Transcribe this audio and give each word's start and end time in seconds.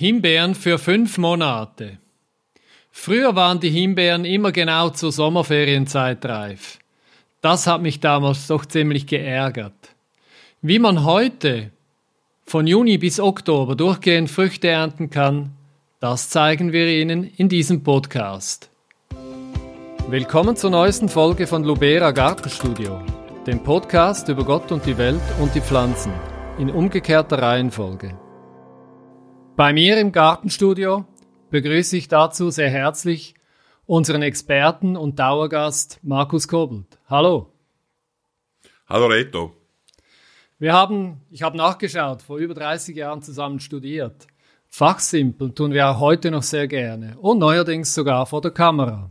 Himbeeren 0.00 0.54
für 0.54 0.78
fünf 0.78 1.18
Monate. 1.18 1.98
Früher 2.92 3.34
waren 3.34 3.58
die 3.58 3.68
Himbeeren 3.68 4.24
immer 4.24 4.52
genau 4.52 4.90
zur 4.90 5.10
Sommerferienzeit 5.10 6.24
reif. 6.24 6.78
Das 7.40 7.66
hat 7.66 7.82
mich 7.82 7.98
damals 7.98 8.46
doch 8.46 8.64
ziemlich 8.64 9.08
geärgert. 9.08 9.74
Wie 10.62 10.78
man 10.78 11.04
heute 11.04 11.72
von 12.44 12.68
Juni 12.68 12.96
bis 12.96 13.18
Oktober 13.18 13.74
durchgehend 13.74 14.30
Früchte 14.30 14.68
ernten 14.68 15.10
kann, 15.10 15.50
das 15.98 16.30
zeigen 16.30 16.70
wir 16.70 16.86
Ihnen 16.86 17.24
in 17.36 17.48
diesem 17.48 17.82
Podcast. 17.82 18.70
Willkommen 20.08 20.54
zur 20.54 20.70
neuesten 20.70 21.08
Folge 21.08 21.48
von 21.48 21.64
Lubera 21.64 22.12
Gartenstudio, 22.12 23.02
dem 23.48 23.64
Podcast 23.64 24.28
über 24.28 24.44
Gott 24.44 24.70
und 24.70 24.86
die 24.86 24.96
Welt 24.96 25.20
und 25.40 25.56
die 25.56 25.60
Pflanzen, 25.60 26.12
in 26.56 26.70
umgekehrter 26.70 27.42
Reihenfolge. 27.42 28.16
Bei 29.58 29.72
mir 29.72 29.98
im 29.98 30.12
Gartenstudio 30.12 31.04
begrüße 31.50 31.96
ich 31.96 32.06
dazu 32.06 32.48
sehr 32.48 32.70
herzlich 32.70 33.34
unseren 33.86 34.22
Experten 34.22 34.96
und 34.96 35.18
Dauergast 35.18 35.98
Markus 36.04 36.46
Kobelt. 36.46 37.00
Hallo. 37.10 37.52
Hallo 38.86 39.06
Reto. 39.06 39.52
Wir 40.60 40.74
haben, 40.74 41.22
ich 41.28 41.42
habe 41.42 41.56
nachgeschaut, 41.56 42.22
vor 42.22 42.38
über 42.38 42.54
30 42.54 42.94
Jahren 42.94 43.20
zusammen 43.20 43.58
studiert. 43.58 44.28
Fachsimpel 44.68 45.52
tun 45.52 45.72
wir 45.72 45.88
auch 45.88 45.98
heute 45.98 46.30
noch 46.30 46.44
sehr 46.44 46.68
gerne 46.68 47.18
und 47.18 47.40
neuerdings 47.40 47.92
sogar 47.92 48.26
vor 48.26 48.40
der 48.40 48.52
Kamera. 48.52 49.10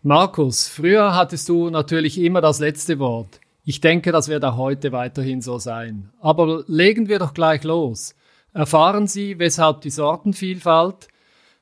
Markus, 0.00 0.68
früher 0.68 1.14
hattest 1.14 1.50
du 1.50 1.68
natürlich 1.68 2.16
immer 2.16 2.40
das 2.40 2.60
letzte 2.60 2.98
Wort. 2.98 3.42
Ich 3.62 3.82
denke, 3.82 4.10
das 4.10 4.28
wird 4.28 4.46
auch 4.46 4.56
heute 4.56 4.90
weiterhin 4.92 5.42
so 5.42 5.58
sein. 5.58 6.14
Aber 6.18 6.64
legen 6.66 7.08
wir 7.08 7.18
doch 7.18 7.34
gleich 7.34 7.62
los 7.62 8.14
erfahren 8.58 9.06
Sie, 9.06 9.38
weshalb 9.38 9.82
die 9.82 9.90
Sortenvielfalt 9.90 11.06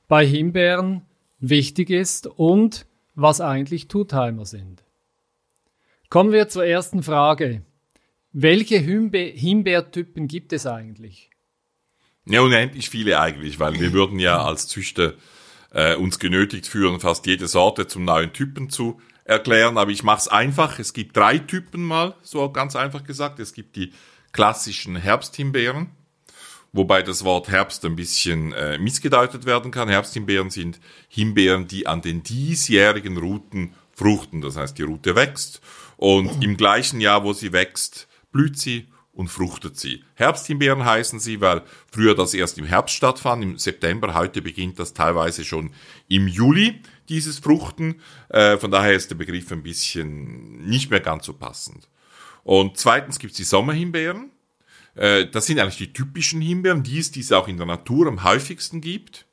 bei 0.07 0.25
Himbeeren 0.25 1.03
wichtig 1.39 1.91
ist 1.91 2.25
und 2.25 2.87
was 3.13 3.39
eigentlich 3.39 3.87
Tutheimer 3.87 4.47
sind. 4.47 4.83
Kommen 6.09 6.31
wir 6.31 6.49
zur 6.49 6.65
ersten 6.65 7.03
Frage. 7.03 7.61
Welche 8.31 8.79
Himbe 8.79 9.19
Himbeertypen 9.19 10.27
gibt 10.27 10.53
es 10.53 10.65
eigentlich? 10.65 11.29
Ja, 12.25 12.41
unendlich 12.41 12.89
viele 12.89 13.19
eigentlich, 13.19 13.59
weil 13.59 13.79
wir 13.79 13.93
würden 13.93 14.17
ja 14.17 14.43
als 14.43 14.67
Züchter 14.67 15.13
äh, 15.73 15.95
uns 15.95 16.17
genötigt 16.17 16.65
führen, 16.65 16.99
fast 16.99 17.27
jede 17.27 17.47
Sorte 17.47 17.85
zum 17.85 18.05
neuen 18.05 18.33
Typen 18.33 18.71
zu 18.71 18.99
erklären. 19.23 19.77
Aber 19.77 19.91
ich 19.91 20.01
mache 20.01 20.21
es 20.21 20.27
einfach. 20.29 20.79
Es 20.79 20.93
gibt 20.93 21.15
drei 21.15 21.37
Typen 21.37 21.83
mal, 21.83 22.15
so 22.23 22.51
ganz 22.51 22.75
einfach 22.75 23.03
gesagt. 23.03 23.39
Es 23.39 23.53
gibt 23.53 23.75
die 23.75 23.93
klassischen 24.31 24.95
Herbsthimbeeren 24.95 25.91
wobei 26.77 27.01
das 27.01 27.23
Wort 27.23 27.49
Herbst 27.49 27.83
ein 27.85 27.95
bisschen 27.95 28.53
äh, 28.53 28.77
missgedeutet 28.77 29.45
werden 29.45 29.71
kann. 29.71 29.89
Herbsthimbeeren 29.89 30.49
sind 30.49 30.79
Himbeeren, 31.09 31.67
die 31.67 31.87
an 31.87 32.01
den 32.01 32.23
diesjährigen 32.23 33.17
Routen 33.17 33.73
fruchten. 33.93 34.41
Das 34.41 34.55
heißt, 34.55 34.77
die 34.77 34.83
Rute 34.83 35.15
wächst 35.15 35.61
und 35.97 36.43
im 36.43 36.55
gleichen 36.55 37.01
Jahr, 37.01 37.23
wo 37.23 37.33
sie 37.33 37.51
wächst, 37.51 38.07
blüht 38.31 38.57
sie 38.57 38.87
und 39.11 39.29
fruchtet 39.29 39.77
sie. 39.77 40.03
Herbsthimbeeren 40.13 40.85
heißen 40.85 41.19
sie, 41.19 41.41
weil 41.41 41.63
früher 41.91 42.13
das 42.13 42.35
erst 42.35 42.59
im 42.59 42.65
Herbst 42.65 42.95
stattfand, 42.95 43.43
im 43.43 43.57
September. 43.57 44.13
Heute 44.13 44.43
beginnt 44.43 44.77
das 44.77 44.93
teilweise 44.93 45.43
schon 45.43 45.71
im 46.07 46.27
Juli, 46.27 46.83
dieses 47.09 47.39
Fruchten. 47.39 47.99
Äh, 48.29 48.57
von 48.57 48.69
daher 48.69 48.93
ist 48.93 49.09
der 49.09 49.15
Begriff 49.15 49.51
ein 49.51 49.63
bisschen 49.63 50.67
nicht 50.67 50.91
mehr 50.91 50.99
ganz 50.99 51.25
so 51.25 51.33
passend. 51.33 51.89
Und 52.43 52.77
zweitens 52.77 53.17
gibt 53.17 53.31
es 53.31 53.37
die 53.37 53.43
Sommerhimbeeren. 53.43 54.29
Äh, 54.97 55.27
das 55.29 55.45
sind 55.45 55.59
eigentlich 55.59 55.77
die 55.77 55.93
typischen 55.93 56.41
Himbeeren, 56.41 56.83
die 56.83 56.99
es, 56.99 57.11
die 57.11 57.21
es 57.21 57.31
auch 57.31 57.47
in 57.47 57.57
der 57.57 57.65
Natur 57.65 58.07
am 58.07 58.23
häufigsten 58.23 58.81
gibt, 58.81 59.25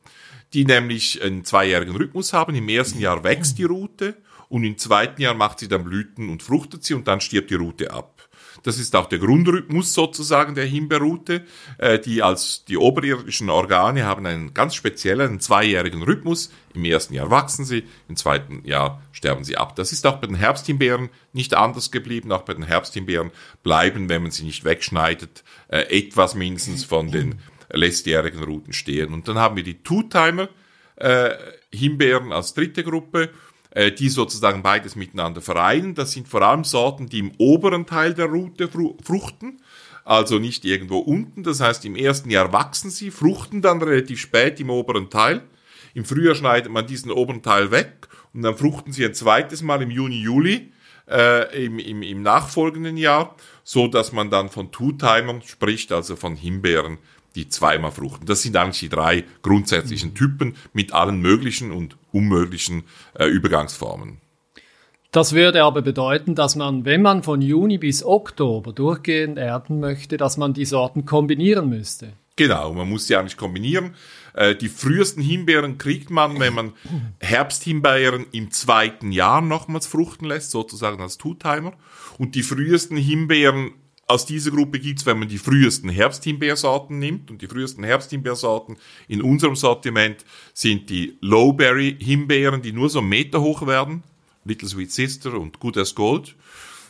die 0.52 0.64
nämlich 0.64 1.22
einen 1.22 1.44
zweijährigen 1.44 1.96
Rhythmus 1.96 2.32
haben. 2.32 2.54
Im 2.54 2.68
ersten 2.68 3.00
Jahr 3.00 3.24
wächst 3.24 3.58
die 3.58 3.64
Rute 3.64 4.16
und 4.48 4.64
im 4.64 4.78
zweiten 4.78 5.20
Jahr 5.20 5.34
macht 5.34 5.58
sie 5.58 5.68
dann 5.68 5.84
Blüten 5.84 6.28
und 6.28 6.42
fruchtet 6.42 6.84
sie 6.84 6.94
und 6.94 7.08
dann 7.08 7.20
stirbt 7.20 7.50
die 7.50 7.54
Rute 7.54 7.92
ab. 7.92 8.13
Das 8.62 8.78
ist 8.78 8.94
auch 8.96 9.06
der 9.06 9.18
Grundrhythmus 9.18 9.92
sozusagen 9.92 10.54
der 10.54 10.64
Himbeerrute. 10.64 11.44
Äh, 11.78 11.98
die 11.98 12.22
als 12.22 12.64
die 12.64 12.76
oberirdischen 12.76 13.50
Organe 13.50 14.04
haben 14.04 14.26
einen 14.26 14.54
ganz 14.54 14.74
speziellen 14.74 15.40
zweijährigen 15.40 16.02
Rhythmus. 16.02 16.50
Im 16.74 16.84
ersten 16.84 17.14
Jahr 17.14 17.30
wachsen 17.30 17.64
sie, 17.64 17.84
im 18.08 18.16
zweiten 18.16 18.64
Jahr 18.64 19.02
sterben 19.12 19.44
sie 19.44 19.56
ab. 19.56 19.76
Das 19.76 19.92
ist 19.92 20.06
auch 20.06 20.16
bei 20.16 20.26
den 20.26 20.36
Herbsthimbeeren 20.36 21.10
nicht 21.32 21.54
anders 21.54 21.90
geblieben. 21.90 22.32
Auch 22.32 22.42
bei 22.42 22.54
den 22.54 22.64
Herbsthimbeeren 22.64 23.30
bleiben, 23.62 24.08
wenn 24.08 24.22
man 24.22 24.30
sie 24.30 24.44
nicht 24.44 24.64
wegschneidet, 24.64 25.44
äh, 25.68 25.80
etwas 25.98 26.34
mindestens 26.34 26.84
von 26.84 27.10
den 27.10 27.40
letztjährigen 27.70 28.42
Ruten 28.42 28.72
stehen. 28.72 29.12
Und 29.12 29.28
dann 29.28 29.38
haben 29.38 29.56
wir 29.56 29.64
die 29.64 29.82
Two-Timer 29.82 30.48
äh, 30.96 31.30
Himbeeren 31.72 32.32
als 32.32 32.54
dritte 32.54 32.84
Gruppe 32.84 33.30
äh, 33.74 33.92
die 33.92 34.08
sozusagen 34.08 34.62
beides 34.62 34.96
miteinander 34.96 35.40
vereinen. 35.40 35.94
Das 35.94 36.12
sind 36.12 36.28
vor 36.28 36.42
allem 36.42 36.64
Sorten, 36.64 37.08
die 37.08 37.18
im 37.18 37.32
oberen 37.38 37.86
Teil 37.86 38.14
der 38.14 38.26
Rute 38.26 38.68
fruchten, 39.02 39.60
also 40.04 40.38
nicht 40.38 40.64
irgendwo 40.64 40.98
unten. 40.98 41.42
Das 41.42 41.60
heißt, 41.60 41.84
im 41.84 41.96
ersten 41.96 42.30
Jahr 42.30 42.52
wachsen 42.52 42.90
sie, 42.90 43.10
fruchten 43.10 43.62
dann 43.62 43.82
relativ 43.82 44.20
spät 44.20 44.60
im 44.60 44.70
oberen 44.70 45.10
Teil. 45.10 45.42
Im 45.92 46.04
Frühjahr 46.04 46.34
schneidet 46.34 46.72
man 46.72 46.86
diesen 46.86 47.10
oberen 47.10 47.42
Teil 47.42 47.70
weg 47.70 48.08
und 48.32 48.42
dann 48.42 48.56
fruchten 48.56 48.92
sie 48.92 49.04
ein 49.04 49.14
zweites 49.14 49.62
Mal 49.62 49.82
im 49.82 49.90
Juni, 49.90 50.20
Juli. 50.20 50.72
Äh, 51.06 51.66
im, 51.66 51.78
im, 51.78 52.00
im 52.00 52.22
nachfolgenden 52.22 52.96
Jahr, 52.96 53.36
so 53.62 53.88
dass 53.88 54.12
man 54.12 54.30
dann 54.30 54.48
von 54.48 54.72
Two-Timern 54.72 55.42
spricht, 55.42 55.92
also 55.92 56.16
von 56.16 56.34
Himbeeren, 56.34 56.96
die 57.34 57.48
zweimal 57.48 57.90
fruchten. 57.90 58.26
Das 58.26 58.42
sind 58.42 58.56
eigentlich 58.56 58.80
die 58.80 58.88
drei 58.88 59.24
grundsätzlichen 59.42 60.10
mhm. 60.10 60.14
Typen 60.14 60.56
mit 60.72 60.92
allen 60.92 61.20
möglichen 61.20 61.72
und 61.72 61.96
unmöglichen 62.12 62.84
äh, 63.18 63.26
Übergangsformen. 63.26 64.18
Das 65.10 65.32
würde 65.32 65.62
aber 65.62 65.82
bedeuten, 65.82 66.34
dass 66.34 66.56
man, 66.56 66.84
wenn 66.84 67.00
man 67.00 67.22
von 67.22 67.40
Juni 67.40 67.78
bis 67.78 68.04
Oktober 68.04 68.72
durchgehend 68.72 69.38
ernten 69.38 69.78
möchte, 69.78 70.16
dass 70.16 70.36
man 70.36 70.54
die 70.54 70.64
Sorten 70.64 71.04
kombinieren 71.04 71.68
müsste. 71.68 72.14
Genau, 72.36 72.72
man 72.72 72.88
muss 72.88 73.06
sie 73.06 73.14
eigentlich 73.14 73.36
kombinieren. 73.36 73.94
Äh, 74.34 74.56
die 74.56 74.68
frühesten 74.68 75.22
Himbeeren 75.22 75.78
kriegt 75.78 76.10
man, 76.10 76.40
wenn 76.40 76.52
man 76.52 76.72
Herbsthimbeeren 77.20 78.26
im 78.32 78.50
zweiten 78.50 79.12
Jahr 79.12 79.40
nochmals 79.40 79.86
fruchten 79.86 80.26
lässt, 80.26 80.50
sozusagen 80.50 81.00
als 81.00 81.16
Two-Timer. 81.16 81.74
Und 82.18 82.34
die 82.34 82.42
frühesten 82.42 82.96
Himbeeren 82.96 83.70
aus 84.06 84.26
dieser 84.26 84.50
Gruppe 84.50 84.78
gibt's, 84.80 85.06
wenn 85.06 85.18
man 85.18 85.28
die 85.28 85.38
frühesten 85.38 85.88
Herbsthimbeersorten 85.88 86.98
nimmt, 86.98 87.30
und 87.30 87.40
die 87.40 87.46
frühesten 87.46 87.84
Herbsthimbeersorten 87.84 88.76
in 89.08 89.22
unserem 89.22 89.56
Sortiment 89.56 90.24
sind 90.52 90.90
die 90.90 91.16
Lowberry-Himbeeren, 91.20 92.62
die 92.62 92.72
nur 92.72 92.90
so 92.90 92.98
einen 92.98 93.08
Meter 93.08 93.40
hoch 93.40 93.66
werden, 93.66 94.02
Little 94.44 94.68
Sweet 94.68 94.92
Sister 94.92 95.34
und 95.34 95.58
Good 95.58 95.78
as 95.78 95.94
Gold. 95.94 96.36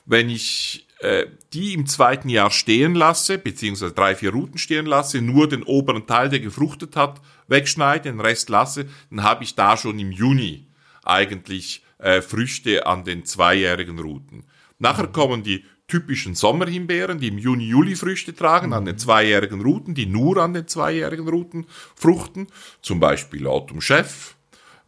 Wenn 0.06 0.28
ich 0.28 0.86
äh, 0.98 1.26
die 1.52 1.74
im 1.74 1.86
zweiten 1.86 2.28
Jahr 2.28 2.50
stehen 2.50 2.94
lasse, 2.94 3.38
beziehungsweise 3.38 3.92
drei, 3.92 4.14
vier 4.14 4.32
Routen 4.32 4.58
stehen 4.58 4.86
lasse, 4.86 5.20
nur 5.20 5.48
den 5.48 5.62
oberen 5.62 6.06
Teil, 6.06 6.28
der 6.28 6.40
gefruchtet 6.40 6.96
hat, 6.96 7.20
wegschneide, 7.46 8.10
den 8.10 8.20
Rest 8.20 8.48
lasse, 8.48 8.86
dann 9.10 9.22
habe 9.22 9.44
ich 9.44 9.54
da 9.54 9.76
schon 9.76 9.98
im 9.98 10.12
Juni 10.12 10.66
eigentlich 11.04 11.82
äh, 11.98 12.22
Früchte 12.22 12.86
an 12.86 13.04
den 13.04 13.24
zweijährigen 13.24 13.98
Routen. 13.98 14.44
Nachher 14.78 15.06
kommen 15.06 15.42
die 15.42 15.64
typischen 15.86 16.34
Sommerhimbeeren, 16.34 17.18
die 17.18 17.28
im 17.28 17.38
Juni, 17.38 17.64
Juli 17.64 17.94
Früchte 17.94 18.34
tragen, 18.34 18.72
an 18.72 18.84
den 18.84 18.98
zweijährigen 18.98 19.60
Routen, 19.60 19.94
die 19.94 20.06
nur 20.06 20.38
an 20.38 20.54
den 20.54 20.66
zweijährigen 20.66 21.28
Routen 21.28 21.66
fruchten, 21.94 22.46
zum 22.80 23.00
Beispiel 23.00 23.46
Autumn 23.46 23.80
Chef, 23.80 24.34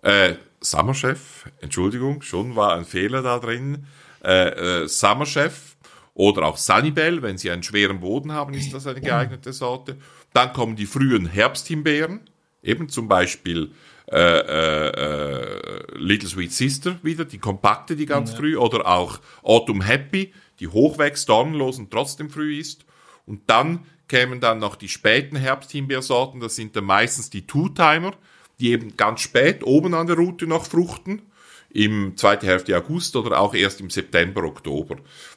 äh, 0.03 0.35
Summer 0.61 0.95
Chef, 0.95 1.45
Entschuldigung, 1.61 2.23
schon 2.23 2.57
war 2.57 2.75
ein 2.75 2.85
Fehler 2.85 3.23
da 3.23 3.39
drin, 3.39 3.87
äh, 4.25 4.83
äh, 4.85 4.89
Summer 4.89 5.27
Chef 5.27 5.77
oder 6.15 6.45
auch 6.45 6.57
Sunnybell, 6.57 7.23
wenn 7.23 7.37
sie 7.37 7.51
einen 7.51 7.63
schweren 7.63 8.01
Boden 8.01 8.33
haben, 8.33 8.55
ist 8.55 8.73
das 8.73 8.87
eine 8.87 9.03
geeignete 9.03 9.53
Sorte. 9.53 9.99
Dann 10.33 10.55
kommen 10.55 10.75
die 10.75 10.87
frühen 10.87 11.27
Herbsthimbeeren, 11.27 12.21
eben 12.63 12.89
zum 12.89 13.07
Beispiel 13.07 13.71
äh, 14.11 14.19
äh, 14.19 14.89
äh, 14.89 15.99
Little 15.99 16.29
Sweet 16.29 16.53
Sister 16.53 16.99
wieder, 17.03 17.25
die 17.25 17.39
kompakte, 17.39 17.97
die 17.97 18.07
ganz 18.07 18.31
ja. 18.31 18.37
früh, 18.37 18.57
oder 18.57 18.87
auch 18.87 19.21
Autumn 19.43 19.83
Happy, 19.83 20.33
die 20.61 20.69
hochwächst, 20.69 21.29
dornenlos 21.29 21.79
und 21.79 21.91
trotzdem 21.91 22.31
früh 22.31 22.59
ist. 22.59 22.85
Und 23.27 23.43
dann 23.49 23.87
kämen 24.09 24.41
dann 24.41 24.59
noch 24.59 24.77
die 24.77 24.89
späten 24.89 25.37
Herbsthimbeersorten, 25.37 26.41
das 26.41 26.57
sind 26.57 26.77
dann 26.77 26.85
meistens 26.85 27.31
die 27.31 27.47
Two-Timer, 27.47 28.13
die 28.61 28.71
eben 28.71 28.97
ganz 28.97 29.21
spät 29.21 29.65
oben 29.65 29.95
an 29.95 30.07
der 30.07 30.17
Route 30.17 30.47
noch 30.47 30.67
fruchten, 30.67 31.23
im 31.71 32.17
zweiten 32.17 32.47
Hälfte 32.47 32.77
August 32.77 33.17
oder 33.17 33.41
auch 33.41 33.55
erst 33.55 33.81
im 33.81 33.91
September, 33.91 34.45
Oktober. 34.45 34.97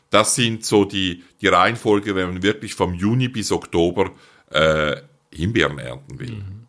Das 0.09 0.35
sind 0.35 0.63
so 0.63 0.85
die, 0.85 1.23
die 1.41 1.47
Reihenfolge, 1.47 2.15
wenn 2.15 2.33
man 2.33 2.43
wirklich 2.43 2.75
vom 2.75 2.93
Juni 2.93 3.27
bis 3.27 3.51
Oktober 3.51 4.11
äh, 4.51 4.97
Himbeeren 5.33 5.79
ernten 5.79 6.19
will. 6.19 6.31
Mhm. 6.31 6.67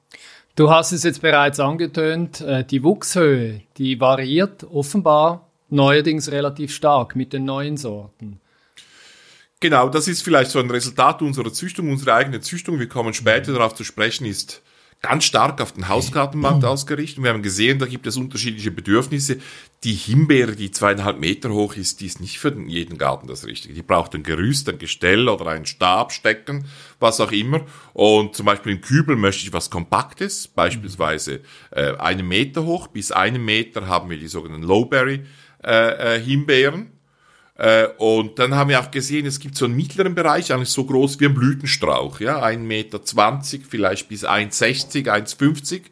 Du 0.56 0.70
hast 0.70 0.92
es 0.92 1.04
jetzt 1.04 1.22
bereits 1.22 1.60
angetönt, 1.60 2.40
äh, 2.40 2.64
die 2.64 2.82
Wuchshöhe, 2.82 3.62
die 3.78 4.00
variiert 4.00 4.64
offenbar 4.64 5.48
neuerdings 5.70 6.30
relativ 6.32 6.74
stark 6.74 7.16
mit 7.16 7.32
den 7.32 7.44
neuen 7.44 7.76
Sorten. 7.76 8.39
Genau, 9.60 9.90
das 9.90 10.08
ist 10.08 10.22
vielleicht 10.22 10.50
so 10.50 10.58
ein 10.58 10.70
Resultat 10.70 11.20
unserer 11.20 11.52
Züchtung, 11.52 11.90
unsere 11.90 12.14
eigene 12.14 12.40
Züchtung. 12.40 12.78
Wir 12.78 12.88
kommen 12.88 13.12
später 13.12 13.52
darauf 13.52 13.74
zu 13.74 13.84
sprechen, 13.84 14.24
ist 14.24 14.62
ganz 15.02 15.24
stark 15.24 15.60
auf 15.60 15.72
den 15.72 15.88
Hausgartenmarkt 15.88 16.64
ausgerichtet. 16.64 17.18
Und 17.18 17.24
wir 17.24 17.32
haben 17.32 17.42
gesehen, 17.42 17.78
da 17.78 17.86
gibt 17.86 18.06
es 18.06 18.16
unterschiedliche 18.16 18.70
Bedürfnisse. 18.70 19.38
Die 19.84 19.92
Himbeere, 19.92 20.56
die 20.56 20.70
zweieinhalb 20.70 21.18
Meter 21.18 21.50
hoch 21.50 21.74
ist, 21.76 22.00
die 22.00 22.06
ist 22.06 22.20
nicht 22.20 22.38
für 22.38 22.54
jeden 22.66 22.96
Garten 22.96 23.26
das 23.26 23.46
Richtige. 23.46 23.74
Die 23.74 23.82
braucht 23.82 24.14
ein 24.14 24.22
Gerüst, 24.22 24.68
ein 24.68 24.78
Gestell 24.78 25.28
oder 25.28 25.46
einen 25.46 25.66
Stab 25.66 26.12
stecken, 26.12 26.66
was 26.98 27.20
auch 27.20 27.32
immer. 27.32 27.60
Und 27.92 28.36
zum 28.36 28.46
Beispiel 28.46 28.72
im 28.72 28.80
Kübel 28.80 29.16
möchte 29.16 29.44
ich 29.44 29.52
was 29.52 29.68
Kompaktes, 29.68 30.48
beispielsweise 30.48 31.40
äh, 31.70 31.96
einen 31.96 32.26
Meter 32.26 32.64
hoch. 32.64 32.86
Bis 32.88 33.12
einen 33.12 33.44
Meter 33.44 33.86
haben 33.86 34.08
wir 34.08 34.18
die 34.18 34.28
sogenannten 34.28 34.66
Lowberry 34.66 35.24
äh, 35.62 36.16
äh, 36.16 36.20
Himbeeren. 36.20 36.92
Äh, 37.60 37.88
und 37.98 38.38
dann 38.38 38.54
haben 38.54 38.70
wir 38.70 38.80
auch 38.80 38.90
gesehen, 38.90 39.26
es 39.26 39.38
gibt 39.38 39.54
so 39.54 39.66
einen 39.66 39.76
mittleren 39.76 40.14
Bereich, 40.14 40.50
eigentlich 40.50 40.70
so 40.70 40.86
groß 40.86 41.20
wie 41.20 41.26
ein 41.26 41.34
Blütenstrauch, 41.34 42.18
ja, 42.18 42.42
1,20 42.42 42.56
Meter, 42.58 43.00
vielleicht 43.68 44.08
bis 44.08 44.24
1,60, 44.24 45.04
1,50. 45.04 45.82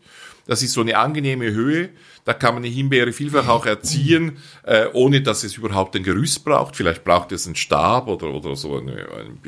Das 0.46 0.62
ist 0.62 0.72
so 0.72 0.80
eine 0.80 0.96
angenehme 0.96 1.50
Höhe. 1.50 1.90
Da 2.24 2.32
kann 2.32 2.54
man 2.54 2.64
eine 2.64 2.72
Himbeere 2.72 3.12
vielfach 3.12 3.48
auch 3.48 3.66
erziehen, 3.66 4.38
äh, 4.62 4.86
ohne 4.94 5.20
dass 5.20 5.44
es 5.44 5.58
überhaupt 5.58 5.94
ein 5.94 6.04
Gerüst 6.04 6.42
braucht. 6.42 6.74
Vielleicht 6.74 7.04
braucht 7.04 7.32
es 7.32 7.44
einen 7.44 7.54
Stab 7.54 8.08
oder, 8.08 8.28
oder 8.32 8.56
so 8.56 8.78
eine, 8.78 9.06
ein 9.18 9.38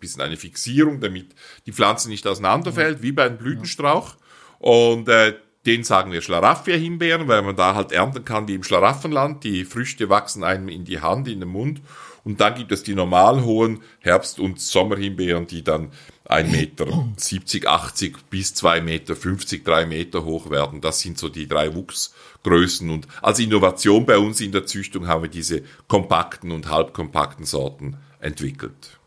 bisschen 0.00 0.22
eine 0.22 0.36
Fixierung, 0.36 1.00
damit 1.00 1.28
die 1.66 1.72
Pflanze 1.72 2.08
nicht 2.08 2.26
auseinanderfällt, 2.26 3.02
wie 3.02 3.12
bei 3.12 3.26
einem 3.26 3.38
Blütenstrauch. 3.38 4.16
Und 4.58 5.08
äh, 5.08 5.34
den 5.66 5.84
sagen 5.84 6.12
wir 6.12 6.22
Schlaraffia-Himbeeren, 6.22 7.28
weil 7.28 7.42
man 7.42 7.56
da 7.56 7.74
halt 7.74 7.92
ernten 7.92 8.24
kann 8.24 8.48
wie 8.48 8.54
im 8.54 8.62
Schlaraffenland. 8.62 9.44
Die 9.44 9.64
Früchte 9.64 10.08
wachsen 10.08 10.44
einem 10.44 10.68
in 10.68 10.84
die 10.84 11.00
Hand, 11.00 11.28
in 11.28 11.40
den 11.40 11.48
Mund. 11.48 11.80
Und 12.24 12.40
dann 12.40 12.54
gibt 12.54 12.72
es 12.72 12.82
die 12.82 12.94
normal 12.94 13.42
hohen 13.42 13.82
Herbst- 14.00 14.38
und 14.38 14.60
Sommerhimbeeren, 14.60 15.46
die 15.46 15.62
dann 15.62 15.92
1,70 16.26 16.50
Meter 16.50 17.08
70, 17.16 17.66
80 17.66 18.16
bis 18.28 18.52
2,50 18.54 18.80
Meter 18.82 19.16
50, 19.16 19.64
3 19.64 19.86
Meter 19.86 20.24
hoch 20.24 20.50
werden. 20.50 20.80
Das 20.80 21.00
sind 21.00 21.18
so 21.18 21.28
die 21.28 21.48
drei 21.48 21.74
Wuchsgrößen. 21.74 22.90
Und 22.90 23.08
als 23.22 23.38
Innovation 23.38 24.04
bei 24.04 24.18
uns 24.18 24.40
in 24.40 24.52
der 24.52 24.66
Züchtung 24.66 25.06
haben 25.06 25.22
wir 25.22 25.30
diese 25.30 25.62
kompakten 25.86 26.52
und 26.52 26.68
halbkompakten 26.68 27.46
Sorten 27.46 27.96
entwickelt. 28.20 28.97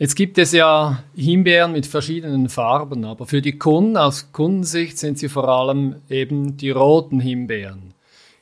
Jetzt 0.00 0.14
gibt 0.14 0.38
es 0.38 0.52
ja 0.52 1.02
Himbeeren 1.16 1.72
mit 1.72 1.84
verschiedenen 1.84 2.48
Farben, 2.48 3.04
aber 3.04 3.26
für 3.26 3.42
die 3.42 3.58
Kunden 3.58 3.96
aus 3.96 4.30
Kundensicht 4.30 4.96
sind 4.96 5.18
sie 5.18 5.28
vor 5.28 5.48
allem 5.48 5.96
eben 6.08 6.56
die 6.56 6.70
roten 6.70 7.18
Himbeeren. 7.18 7.94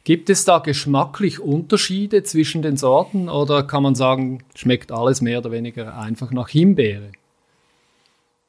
Gibt 0.04 0.28
es 0.28 0.44
da 0.44 0.58
geschmacklich 0.58 1.40
Unterschiede 1.40 2.22
zwischen 2.22 2.60
den 2.60 2.76
Sorten 2.76 3.30
oder 3.30 3.62
kann 3.62 3.82
man 3.82 3.94
sagen, 3.94 4.44
schmeckt 4.54 4.92
alles 4.92 5.22
mehr 5.22 5.38
oder 5.38 5.50
weniger 5.50 5.98
einfach 5.98 6.30
nach 6.30 6.50
Himbeere? 6.50 7.10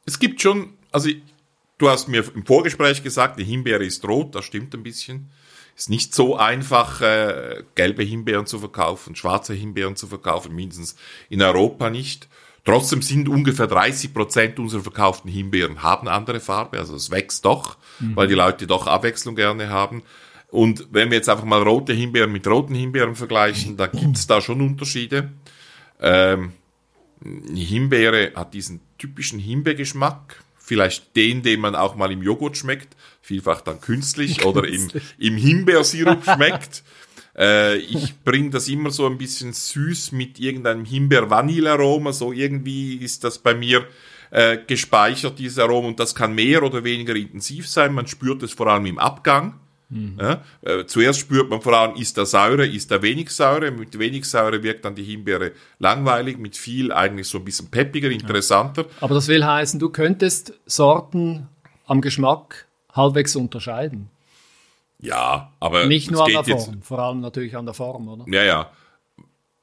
Es 0.06 0.19
gibt 0.19 0.42
schon, 0.42 0.74
also 0.92 1.09
du 1.77 1.89
hast 1.89 2.09
mir 2.09 2.25
im 2.36 2.45
Vorgespräch 2.45 3.04
gesagt, 3.04 3.39
die 3.39 3.45
Himbeere 3.45 3.86
ist 3.86 4.06
rot, 4.06 4.36
das 4.36 4.44
stimmt 4.44 4.75
ein 4.75 4.83
bisschen. 4.83 5.30
Ist 5.77 5.89
nicht 5.89 6.13
so 6.13 6.36
einfach, 6.36 7.01
äh, 7.01 7.63
gelbe 7.75 8.04
Himbeeren 8.04 8.48
zu 8.48 8.59
verkaufen, 8.59 9.15
schwarze 9.15 9.54
Himbeeren 9.54 9.95
zu 9.95 10.07
verkaufen, 10.07 10.54
mindestens 10.54 10.98
in 11.30 11.42
Europa 11.42 11.89
nicht. 11.89 12.27
Trotzdem 12.68 13.02
sind 13.02 13.30
ungefähr 13.30 13.66
30 13.66 14.14
Prozent 14.14 14.60
unserer 14.60 14.81
verkauften 14.81 15.31
Himbeeren 15.31 15.84
haben 15.84 16.10
andere 16.10 16.42
Farbe, 16.42 16.78
also 16.78 16.98
es 16.98 17.10
wächst 17.12 17.46
doch, 17.46 17.78
mhm. 18.02 18.18
weil 18.18 18.28
die 18.28 18.34
Leute 18.34 18.68
doch 18.68 18.88
Abwechslung 18.88 19.38
gerne 19.38 19.69
haben. 19.69 20.04
Und 20.50 20.86
wenn 20.92 21.10
wir 21.10 21.16
jetzt 21.16 21.30
einfach 21.30 21.46
mal 21.46 21.62
rote 21.62 21.94
Himbeeren 21.94 22.30
mit 22.30 22.46
roten 22.46 22.75
Himbeeren 22.75 23.16
vergleichen, 23.16 23.78
da 23.78 23.88
gibt's 23.88 24.28
da 24.28 24.42
schon 24.42 24.60
Unterschiede. 24.60 25.31
Ähm, 26.02 26.52
Himbeere 27.24 28.34
hat 28.36 28.54
diesen 28.54 28.81
typischen 28.98 29.40
Himbeergeschmack, 29.40 30.44
vielleicht 30.58 31.16
den, 31.16 31.44
den 31.44 31.62
man 31.62 31.74
auch 31.74 31.96
mal 31.96 32.12
im 32.12 32.22
Joghurt 32.22 32.58
schmeckt, 32.58 32.98
vielfach 33.22 33.62
dann 33.62 33.80
künstlich, 33.80 34.40
künstlich. 34.40 34.46
oder 34.46 34.68
im, 34.68 34.90
im 35.18 35.38
Himbeersirup 35.38 36.22
schmeckt. 36.36 36.84
Äh, 37.38 37.78
ich 37.78 38.19
bringe 38.24 38.50
das 38.50 38.68
immer 38.68 38.92
so 38.92 39.06
ein 39.06 39.18
bisschen 39.18 39.54
süß 39.54 40.12
mit 40.12 40.39
irgendeinem 40.39 40.86
Himbeer-Vanille-Aroma. 40.86 42.13
So 42.13 42.34
irgendwie 42.34 42.95
ist 42.95 43.24
das 43.24 43.38
bei 43.38 43.54
mir 43.54 43.86
äh, 44.31 44.57
gespeichert, 44.66 45.39
dieses 45.39 45.60
Aroma. 45.60 45.88
Und 45.88 46.00
das 46.00 46.16
kann 46.16 46.34
mehr 46.34 46.63
oder 46.63 46.84
weniger 46.84 47.16
intensiv 47.16 47.68
sein. 47.68 47.94
Man 47.94 48.07
spürt 48.07 48.44
es 48.44 48.54
vor 48.54 48.68
allem 48.68 48.86
im 48.86 49.00
Abgang. 49.00 49.60
Mhm. 49.89 50.18
Ja, 50.19 50.44
äh, 50.63 50.86
zuerst 50.86 51.19
spürt 51.19 51.50
man 51.50 51.62
vor 51.62 51.74
allem, 51.74 51.95
ist 51.95 52.18
da 52.18 52.25
Säure, 52.25 52.68
ist 52.68 52.92
da 52.92 53.01
wenig 53.01 53.30
Säure. 53.30 53.72
Mit 53.72 53.98
wenig 53.98 54.25
Säure 54.25 54.62
wirkt 54.62 54.83
dann 54.83 54.95
die 54.95 55.04
Himbeere 55.04 55.54
langweilig, 55.80 56.38
mit 56.38 56.57
viel 56.57 56.92
eigentlich 56.92 57.28
so 57.28 57.38
ein 57.38 57.45
bisschen 57.45 57.69
peppiger, 57.72 58.10
interessanter. 58.10 58.81
Ja. 58.81 58.88
Aber 59.01 59.16
das 59.16 59.30
will 59.30 59.45
heißen, 59.45 59.80
du 59.80 59.90
könntest 59.90 60.54
Sorten 60.66 61.48
am 61.86 62.01
Geschmack 62.01 62.68
halbwegs 62.92 63.36
unterscheiden. 63.38 64.10
Ja, 65.00 65.54
aber 65.60 65.86
nicht 65.86 66.10
nur 66.12 66.26
an 66.26 66.32
der 66.32 66.44
Form, 66.44 66.74
jetzt, 66.74 66.86
vor 66.86 67.00
allem 67.00 67.20
natürlich 67.22 67.56
an 67.56 67.66
der 67.66 67.74
Form, 67.74 68.08
oder? 68.08 68.26
Ja, 68.28 68.44
ja. 68.44 68.72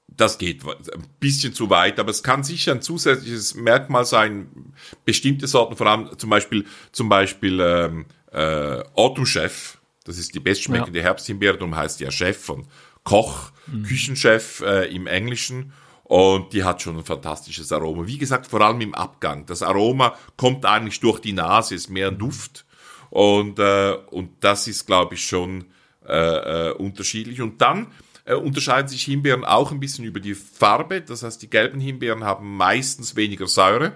Das 0.07 0.39
geht 0.39 0.65
ein 0.65 1.09
bisschen 1.19 1.55
zu 1.55 1.71
weit, 1.71 1.99
aber 1.99 2.11
es 2.11 2.23
kann 2.23 2.45
sicher 2.45 2.71
ein 2.71 2.83
zusätzliches 2.83 3.57
Merkmal 3.57 4.05
sein. 4.05 4.73
Bestimmte 5.05 5.49
Sorten, 5.49 5.75
vor 5.75 5.89
allem 5.89 6.17
zum 6.19 6.31
Beispiel, 6.31 6.67
zum 6.93 7.09
Beispiel 7.09 7.59
ähm, 7.61 8.07
äh, 8.31 8.85
Autumn 8.95 9.27
Chef, 9.27 9.79
das 10.05 10.19
ist 10.19 10.35
die 10.35 10.41
bestschmeckende 10.41 11.01
ja. 11.01 11.07
Herbsthimbeere, 11.07 11.59
darum 11.59 11.75
heißt 11.75 11.99
ja 11.99 12.13
Chef 12.13 12.39
von 12.39 12.69
Koch, 13.03 13.51
mhm. 13.67 13.83
Küchenchef 13.83 14.61
äh, 14.61 14.95
im 14.95 15.07
Englischen. 15.09 15.73
Und 16.05 16.53
die 16.53 16.65
hat 16.65 16.83
schon 16.83 16.99
ein 16.99 17.05
fantastisches 17.05 17.73
Aroma. 17.73 18.07
Wie 18.07 18.19
gesagt, 18.19 18.47
vor 18.47 18.61
allem 18.61 18.81
im 18.83 18.95
Abgang. 18.95 19.47
Das 19.47 19.63
Aroma 19.63 20.15
kommt 20.37 20.67
eigentlich 20.67 21.01
durch 21.01 21.19
die 21.19 21.33
Nase, 21.33 21.75
ist 21.75 21.89
mehr 21.89 22.09
ein 22.09 22.19
Duft. 22.19 22.67
Und, 23.15 23.61
äh, 23.61 23.95
und 24.11 24.31
das 24.41 24.67
ist, 24.67 24.87
glaube 24.87 25.15
ich, 25.15 25.25
schon 25.25 25.67
äh, 26.05 26.71
äh, 26.71 26.73
unterschiedlich. 26.73 27.41
Und 27.41 27.61
dann 27.61 27.87
äh, 28.25 28.35
unterscheiden 28.35 28.89
sich 28.89 29.05
Himbeeren 29.05 29.45
auch 29.45 29.71
ein 29.71 29.79
bisschen 29.79 30.05
über 30.05 30.19
die 30.19 30.35
Farbe. 30.35 31.01
Das 31.01 31.23
heißt, 31.23 31.41
die 31.41 31.49
gelben 31.49 31.79
Himbeeren 31.79 32.25
haben 32.25 32.57
meistens 32.57 33.15
weniger 33.15 33.47
Säure 33.47 33.93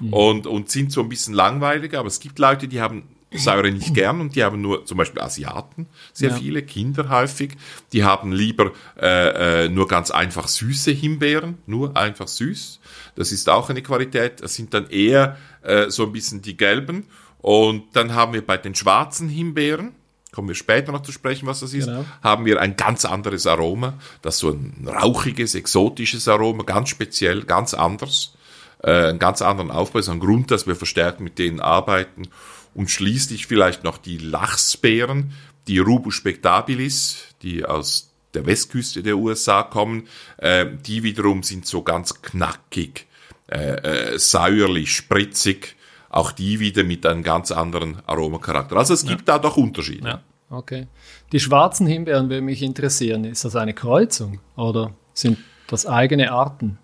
mhm. 0.00 0.12
und, 0.12 0.46
und 0.48 0.68
sind 0.68 0.90
so 0.90 1.02
ein 1.02 1.08
bisschen 1.08 1.32
langweiliger. 1.32 2.00
Aber 2.00 2.08
es 2.08 2.18
gibt 2.18 2.40
Leute, 2.40 2.66
die 2.66 2.80
haben 2.80 3.04
Säure 3.30 3.70
nicht 3.70 3.94
gern 3.94 4.20
und 4.20 4.34
die 4.34 4.42
haben 4.42 4.60
nur 4.60 4.84
zum 4.84 4.98
Beispiel 4.98 5.22
Asiaten, 5.22 5.86
sehr 6.12 6.30
ja. 6.30 6.36
viele, 6.36 6.62
Kinder 6.62 7.08
häufig, 7.08 7.52
die 7.92 8.02
haben 8.02 8.32
lieber 8.32 8.72
äh, 9.00 9.66
äh, 9.66 9.68
nur 9.68 9.86
ganz 9.86 10.10
einfach 10.10 10.48
süße 10.48 10.90
Himbeeren, 10.90 11.58
nur 11.66 11.96
einfach 11.96 12.26
süß. 12.26 12.80
Das 13.14 13.30
ist 13.30 13.48
auch 13.48 13.70
eine 13.70 13.82
Qualität. 13.82 14.42
Das 14.42 14.56
sind 14.56 14.74
dann 14.74 14.90
eher 14.90 15.36
äh, 15.62 15.88
so 15.88 16.04
ein 16.04 16.10
bisschen 16.10 16.42
die 16.42 16.56
gelben. 16.56 17.06
Und 17.46 17.94
dann 17.94 18.12
haben 18.12 18.32
wir 18.32 18.44
bei 18.44 18.56
den 18.56 18.74
schwarzen 18.74 19.28
Himbeeren, 19.28 19.94
kommen 20.32 20.48
wir 20.48 20.56
später 20.56 20.90
noch 20.90 21.02
zu 21.02 21.12
sprechen, 21.12 21.46
was 21.46 21.60
das 21.60 21.74
ist, 21.74 21.86
genau. 21.86 22.04
haben 22.20 22.44
wir 22.44 22.60
ein 22.60 22.74
ganz 22.74 23.04
anderes 23.04 23.46
Aroma. 23.46 24.00
Das 24.20 24.34
ist 24.34 24.40
so 24.40 24.50
ein 24.50 24.84
rauchiges, 24.84 25.54
exotisches 25.54 26.26
Aroma, 26.26 26.64
ganz 26.64 26.88
speziell, 26.88 27.44
ganz 27.44 27.72
anders. 27.72 28.34
Äh, 28.82 29.10
einen 29.10 29.20
ganz 29.20 29.42
anderen 29.42 29.70
Aufbau, 29.70 30.00
ist 30.00 30.08
ein 30.08 30.18
Grund, 30.18 30.50
dass 30.50 30.66
wir 30.66 30.74
verstärkt 30.74 31.20
mit 31.20 31.38
denen 31.38 31.60
arbeiten. 31.60 32.26
Und 32.74 32.90
schließlich 32.90 33.46
vielleicht 33.46 33.84
noch 33.84 33.98
die 33.98 34.18
Lachsbeeren, 34.18 35.30
die 35.68 35.78
Rubus 35.78 36.16
spectabilis, 36.16 37.18
die 37.42 37.64
aus 37.64 38.10
der 38.34 38.44
Westküste 38.44 39.04
der 39.04 39.18
USA 39.18 39.62
kommen. 39.62 40.08
Äh, 40.38 40.66
die 40.84 41.04
wiederum 41.04 41.44
sind 41.44 41.64
so 41.64 41.82
ganz 41.82 42.22
knackig, 42.22 43.06
äh, 43.46 44.14
äh, 44.14 44.18
säuerlich, 44.18 44.96
spritzig 44.96 45.75
auch 46.16 46.32
die 46.32 46.60
wieder 46.60 46.82
mit 46.82 47.04
einem 47.04 47.22
ganz 47.22 47.52
anderen 47.52 47.98
Aromacharakter. 48.06 48.76
Also 48.76 48.94
es 48.94 49.04
gibt 49.04 49.28
ja. 49.28 49.34
da 49.34 49.38
doch 49.38 49.58
Unterschiede. 49.58 50.08
Ja, 50.08 50.22
okay. 50.48 50.86
Die 51.32 51.40
schwarzen 51.40 51.86
Himbeeren 51.86 52.30
würde 52.30 52.40
mich 52.40 52.62
interessieren. 52.62 53.24
Ist 53.24 53.44
das 53.44 53.54
eine 53.54 53.74
Kreuzung 53.74 54.40
oder 54.56 54.94
sind 55.12 55.38
das 55.66 55.84
eigene 55.84 56.32
Arten? 56.32 56.78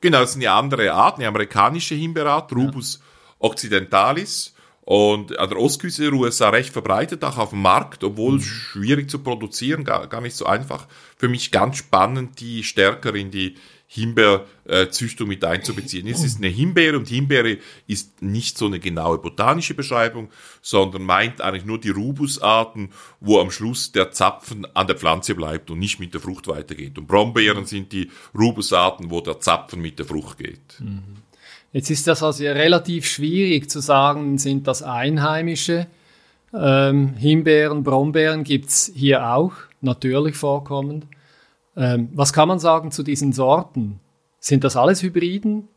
Genau, 0.00 0.20
das 0.20 0.34
sind 0.34 0.42
ja 0.42 0.56
andere 0.56 0.92
Arten. 0.92 1.20
Die 1.20 1.26
amerikanische 1.26 1.96
Himbeerart, 1.96 2.52
Rubus 2.52 3.00
ja. 3.00 3.46
occidentalis. 3.48 4.54
Und 4.82 5.36
an 5.36 5.48
der 5.48 5.58
Ostküste 5.58 6.02
der 6.02 6.12
USA 6.12 6.50
recht 6.50 6.72
verbreitet, 6.72 7.24
auch 7.24 7.38
auf 7.38 7.50
dem 7.50 7.62
Markt, 7.62 8.04
obwohl 8.04 8.34
mhm. 8.34 8.42
schwierig 8.42 9.10
zu 9.10 9.18
produzieren, 9.18 9.82
gar, 9.82 10.06
gar 10.06 10.20
nicht 10.20 10.36
so 10.36 10.46
einfach. 10.46 10.86
Für 11.16 11.28
mich 11.28 11.50
ganz 11.50 11.78
spannend, 11.78 12.38
die 12.38 12.62
stärker 12.62 13.12
in 13.16 13.32
die 13.32 13.56
Himbeerzüchtung 13.88 15.28
mit 15.28 15.44
einzubeziehen. 15.44 16.08
Es 16.08 16.24
ist 16.24 16.38
eine 16.38 16.48
Himbeere 16.48 16.96
und 16.96 17.08
Himbeere 17.08 17.58
ist 17.86 18.20
nicht 18.20 18.58
so 18.58 18.66
eine 18.66 18.80
genaue 18.80 19.18
botanische 19.18 19.74
Beschreibung, 19.74 20.28
sondern 20.60 21.02
meint 21.02 21.40
eigentlich 21.40 21.64
nur 21.64 21.78
die 21.78 21.90
Rubusarten, 21.90 22.90
wo 23.20 23.38
am 23.38 23.50
Schluss 23.50 23.92
der 23.92 24.10
Zapfen 24.10 24.66
an 24.74 24.88
der 24.88 24.96
Pflanze 24.96 25.34
bleibt 25.34 25.70
und 25.70 25.78
nicht 25.78 26.00
mit 26.00 26.14
der 26.14 26.20
Frucht 26.20 26.48
weitergeht. 26.48 26.98
Und 26.98 27.06
Brombeeren 27.06 27.64
sind 27.64 27.92
die 27.92 28.10
Rubusarten, 28.36 29.10
wo 29.10 29.20
der 29.20 29.38
Zapfen 29.40 29.80
mit 29.80 29.98
der 29.98 30.06
Frucht 30.06 30.38
geht. 30.38 30.80
Mhm. 30.80 31.02
Jetzt 31.72 31.90
ist 31.90 32.06
das 32.06 32.22
also 32.22 32.42
relativ 32.44 33.06
schwierig 33.06 33.70
zu 33.70 33.80
sagen, 33.80 34.38
sind 34.38 34.66
das 34.66 34.82
einheimische 34.82 35.86
ähm, 36.54 37.14
Himbeeren, 37.14 37.82
Brombeeren 37.82 38.44
gibt 38.44 38.70
es 38.70 38.90
hier 38.94 39.30
auch, 39.30 39.52
natürlich 39.80 40.36
vorkommend. 40.36 41.06
Ähm, 41.76 42.08
was 42.14 42.32
kann 42.32 42.48
man 42.48 42.58
sagen 42.58 42.90
zu 42.90 43.02
diesen 43.02 43.32
Sorten? 43.32 44.00
Sind 44.40 44.64
das 44.64 44.76
alles 44.76 45.02
Hybriden? 45.02 45.68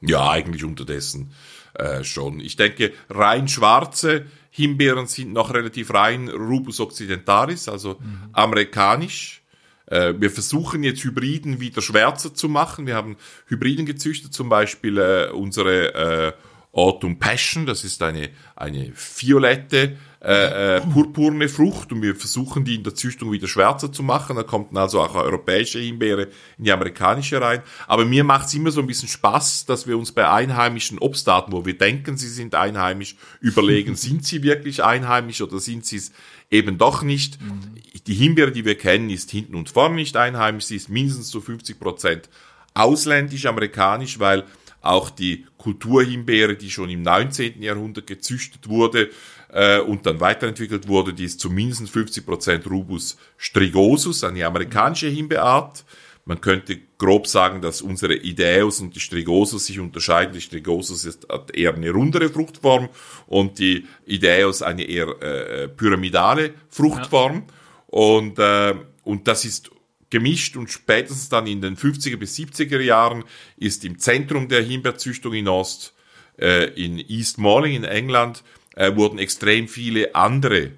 Ja, 0.00 0.30
eigentlich 0.30 0.64
unterdessen. 0.64 1.32
äh, 1.74 2.04
schon. 2.04 2.40
Ich 2.40 2.56
denke, 2.56 2.92
rein 3.08 3.48
schwarze 3.48 4.26
Himbeeren 4.50 5.06
sind 5.06 5.32
noch 5.32 5.54
relativ 5.54 5.94
rein 5.94 6.28
Rubus 6.28 6.80
occidentalis, 6.80 7.68
also 7.68 7.98
mhm. 8.00 8.30
amerikanisch. 8.32 9.42
Äh, 9.86 10.14
wir 10.18 10.30
versuchen 10.30 10.82
jetzt 10.82 11.04
Hybriden 11.04 11.60
wieder 11.60 11.82
schwärzer 11.82 12.34
zu 12.34 12.48
machen. 12.48 12.86
Wir 12.86 12.96
haben 12.96 13.16
Hybriden 13.46 13.86
gezüchtet, 13.86 14.34
zum 14.34 14.48
Beispiel 14.48 14.98
äh, 14.98 15.30
unsere 15.32 15.94
äh, 15.94 16.32
Autumn 16.72 17.18
Passion, 17.18 17.66
das 17.66 17.84
ist 17.84 18.02
eine, 18.02 18.30
eine 18.54 18.92
violette 18.94 19.96
äh, 20.22 20.76
äh, 20.76 20.80
purpurne 20.82 21.48
Frucht 21.48 21.92
und 21.92 22.02
wir 22.02 22.14
versuchen 22.14 22.62
die 22.62 22.74
in 22.74 22.82
der 22.82 22.94
Züchtung 22.94 23.32
wieder 23.32 23.48
schwärzer 23.48 23.90
zu 23.90 24.02
machen. 24.02 24.36
Da 24.36 24.42
kommt 24.42 24.70
dann 24.70 24.76
also 24.76 25.00
auch 25.00 25.14
eine 25.14 25.24
europäische 25.24 25.78
Himbeere 25.78 26.28
in 26.58 26.64
die 26.64 26.72
amerikanische 26.72 27.40
rein. 27.40 27.62
Aber 27.86 28.04
mir 28.04 28.22
macht 28.22 28.48
es 28.48 28.52
immer 28.52 28.70
so 28.70 28.82
ein 28.82 28.86
bisschen 28.86 29.08
Spaß, 29.08 29.64
dass 29.64 29.86
wir 29.86 29.96
uns 29.96 30.12
bei 30.12 30.28
einheimischen 30.28 30.98
Obstarten, 30.98 31.54
wo 31.54 31.64
wir 31.64 31.78
denken, 31.78 32.18
sie 32.18 32.28
sind 32.28 32.54
einheimisch, 32.54 33.16
überlegen, 33.40 33.94
sind 33.96 34.26
sie 34.26 34.42
wirklich 34.42 34.84
einheimisch 34.84 35.40
oder 35.40 35.58
sind 35.58 35.86
sie 35.86 35.96
es 35.96 36.12
eben 36.50 36.76
doch 36.76 37.02
nicht. 37.02 37.40
Mhm. 37.40 37.76
Die 38.06 38.14
Himbeere, 38.14 38.52
die 38.52 38.66
wir 38.66 38.76
kennen, 38.76 39.08
ist 39.08 39.30
hinten 39.30 39.54
und 39.54 39.70
vorne 39.70 39.94
nicht 39.94 40.18
einheimisch. 40.18 40.66
Sie 40.66 40.76
ist 40.76 40.90
mindestens 40.90 41.28
zu 41.28 41.40
50 41.40 41.80
Prozent 41.80 42.28
ausländisch, 42.74 43.46
amerikanisch, 43.46 44.18
weil 44.18 44.44
auch 44.82 45.10
die 45.10 45.46
Kulturhimbeere, 45.58 46.56
die 46.56 46.70
schon 46.70 46.90
im 46.90 47.02
19. 47.02 47.62
Jahrhundert 47.62 48.06
gezüchtet 48.06 48.68
wurde, 48.68 49.10
äh, 49.52 49.80
und 49.80 50.06
dann 50.06 50.20
weiterentwickelt 50.20 50.88
wurde, 50.88 51.12
die 51.12 51.24
ist 51.24 51.40
zumindest 51.40 51.82
50% 51.94 52.68
Rubus 52.68 53.16
strigosus, 53.36 54.24
eine 54.24 54.44
amerikanische 54.46 55.08
Himbeerart. 55.08 55.84
Man 56.24 56.40
könnte 56.40 56.78
grob 56.98 57.26
sagen, 57.26 57.60
dass 57.60 57.82
unsere 57.82 58.14
Ideus 58.14 58.80
und 58.80 58.94
die 58.94 59.00
Strigosus 59.00 59.66
sich 59.66 59.80
unterscheiden. 59.80 60.34
Die 60.34 60.40
Strigosus 60.40 61.04
ist, 61.04 61.26
hat 61.28 61.50
eher 61.56 61.74
eine 61.74 61.90
rundere 61.90 62.28
Fruchtform 62.28 62.88
und 63.26 63.58
die 63.58 63.86
Ideus 64.06 64.62
eine 64.62 64.84
eher 64.84 65.08
äh, 65.22 65.68
pyramidale 65.68 66.54
Fruchtform. 66.68 67.34
Ja. 67.34 67.42
Und, 67.88 68.38
äh, 68.38 68.74
und 69.02 69.26
das 69.26 69.44
ist 69.44 69.70
gemischt 70.10 70.56
und 70.56 70.70
spätestens 70.70 71.28
dann 71.28 71.46
in 71.46 71.62
den 71.62 71.76
50er 71.76 72.16
bis 72.16 72.36
70er 72.36 72.80
Jahren 72.80 73.24
ist 73.56 73.84
im 73.84 73.98
Zentrum 73.98 74.48
der 74.48 74.62
Himbeerzüchtung 74.62 75.32
in 75.34 75.48
Ost, 75.48 75.94
äh, 76.38 76.66
in 76.74 76.98
East 76.98 77.38
Malling 77.38 77.74
in 77.74 77.84
England, 77.84 78.44
äh, 78.74 78.94
wurden 78.96 79.18
extrem 79.18 79.68
viele 79.68 80.14
andere 80.14 80.72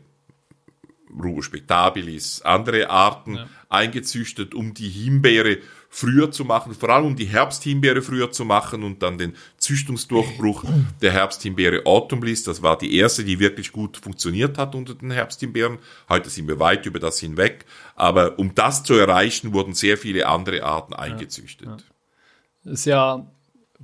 Rubus 1.12 1.44
spectabilis, 1.44 2.42
andere 2.42 2.90
Arten 2.90 3.36
ja. 3.36 3.48
eingezüchtet, 3.68 4.54
um 4.54 4.74
die 4.74 4.88
Himbeere 4.88 5.58
früher 5.94 6.30
zu 6.30 6.46
machen, 6.46 6.74
vor 6.74 6.88
allem 6.88 7.04
um 7.04 7.16
die 7.16 7.26
Herbsthimbeere 7.26 8.00
früher 8.00 8.32
zu 8.32 8.46
machen 8.46 8.82
und 8.82 9.02
dann 9.02 9.18
den 9.18 9.34
Züchtungsdurchbruch 9.58 10.64
der 11.02 11.12
Herbsthimbeere 11.12 11.84
Autumn 11.84 12.20
Bliss. 12.20 12.44
Das 12.44 12.62
war 12.62 12.78
die 12.78 12.96
erste, 12.96 13.24
die 13.24 13.38
wirklich 13.38 13.72
gut 13.72 13.98
funktioniert 13.98 14.56
hat 14.56 14.74
unter 14.74 14.94
den 14.94 15.10
Herbsthimbeeren. 15.10 15.78
Heute 16.08 16.30
sind 16.30 16.48
wir 16.48 16.58
weit 16.58 16.86
über 16.86 16.98
das 16.98 17.18
hinweg. 17.18 17.66
Aber 17.94 18.38
um 18.38 18.54
das 18.54 18.84
zu 18.84 18.94
erreichen, 18.94 19.52
wurden 19.52 19.74
sehr 19.74 19.98
viele 19.98 20.26
andere 20.28 20.64
Arten 20.64 20.94
eingezüchtet. 20.94 21.66
Ja, 21.66 21.76
ja. 21.76 21.82
Das 22.64 22.72
ist 22.72 22.84
ja 22.86 23.26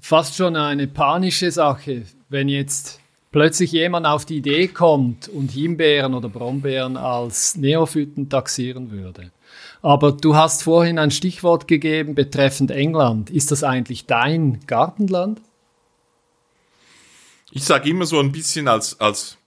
fast 0.01 0.35
schon 0.35 0.57
eine 0.57 0.87
panische 0.87 1.51
Sache, 1.51 2.07
wenn 2.31 2.49
jetzt 2.49 3.01
plötzlich 3.31 3.73
jemand 3.73 4.07
auf 4.07 4.25
die 4.25 4.39
Idee 4.39 4.69
kommt 4.69 5.29
und 5.29 5.51
Himbeeren 5.51 6.15
oder 6.15 6.29
Brombeeren 6.29 6.97
als 6.97 7.57
Neophyten 7.57 8.29
taxieren 8.29 8.91
würde. 8.91 9.31
Aber 9.83 10.13
du 10.13 10.35
hast 10.35 10.63
vorhin 10.63 10.99
ein 10.99 11.11
Stichwort 11.11 11.69
gegeben 11.69 12.15
betreffend 12.15 12.71
England. 12.71 13.31
Ist 13.31 13.51
das 13.51 13.63
eigentlich 13.63 14.07
dein 14.07 14.61
Gartenland? 14.67 15.41
Ich 17.51 17.65
sage 17.65 17.89
immer 17.89 18.05
so 18.05 18.19
ein 18.19 18.33
bisschen 18.33 18.69
als, 18.69 19.01
als, 19.01 19.39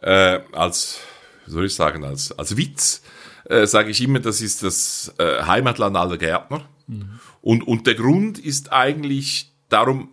äh, 0.00 0.40
als, 0.52 1.00
wie 1.46 1.52
soll 1.52 1.66
ich 1.66 1.74
sagen, 1.74 2.04
als, 2.04 2.32
als 2.32 2.56
Witz, 2.56 3.02
äh, 3.44 3.66
sage 3.66 3.90
ich 3.90 4.00
immer, 4.00 4.20
das 4.20 4.40
ist 4.40 4.62
das 4.62 5.14
äh, 5.18 5.42
Heimatland 5.42 5.96
aller 5.96 6.16
Gärtner. 6.16 6.68
Mhm. 6.86 7.20
Und, 7.42 7.62
und 7.66 7.86
der 7.86 7.94
Grund 7.94 8.38
ist 8.38 8.72
eigentlich 8.72 9.52
darum, 9.68 10.10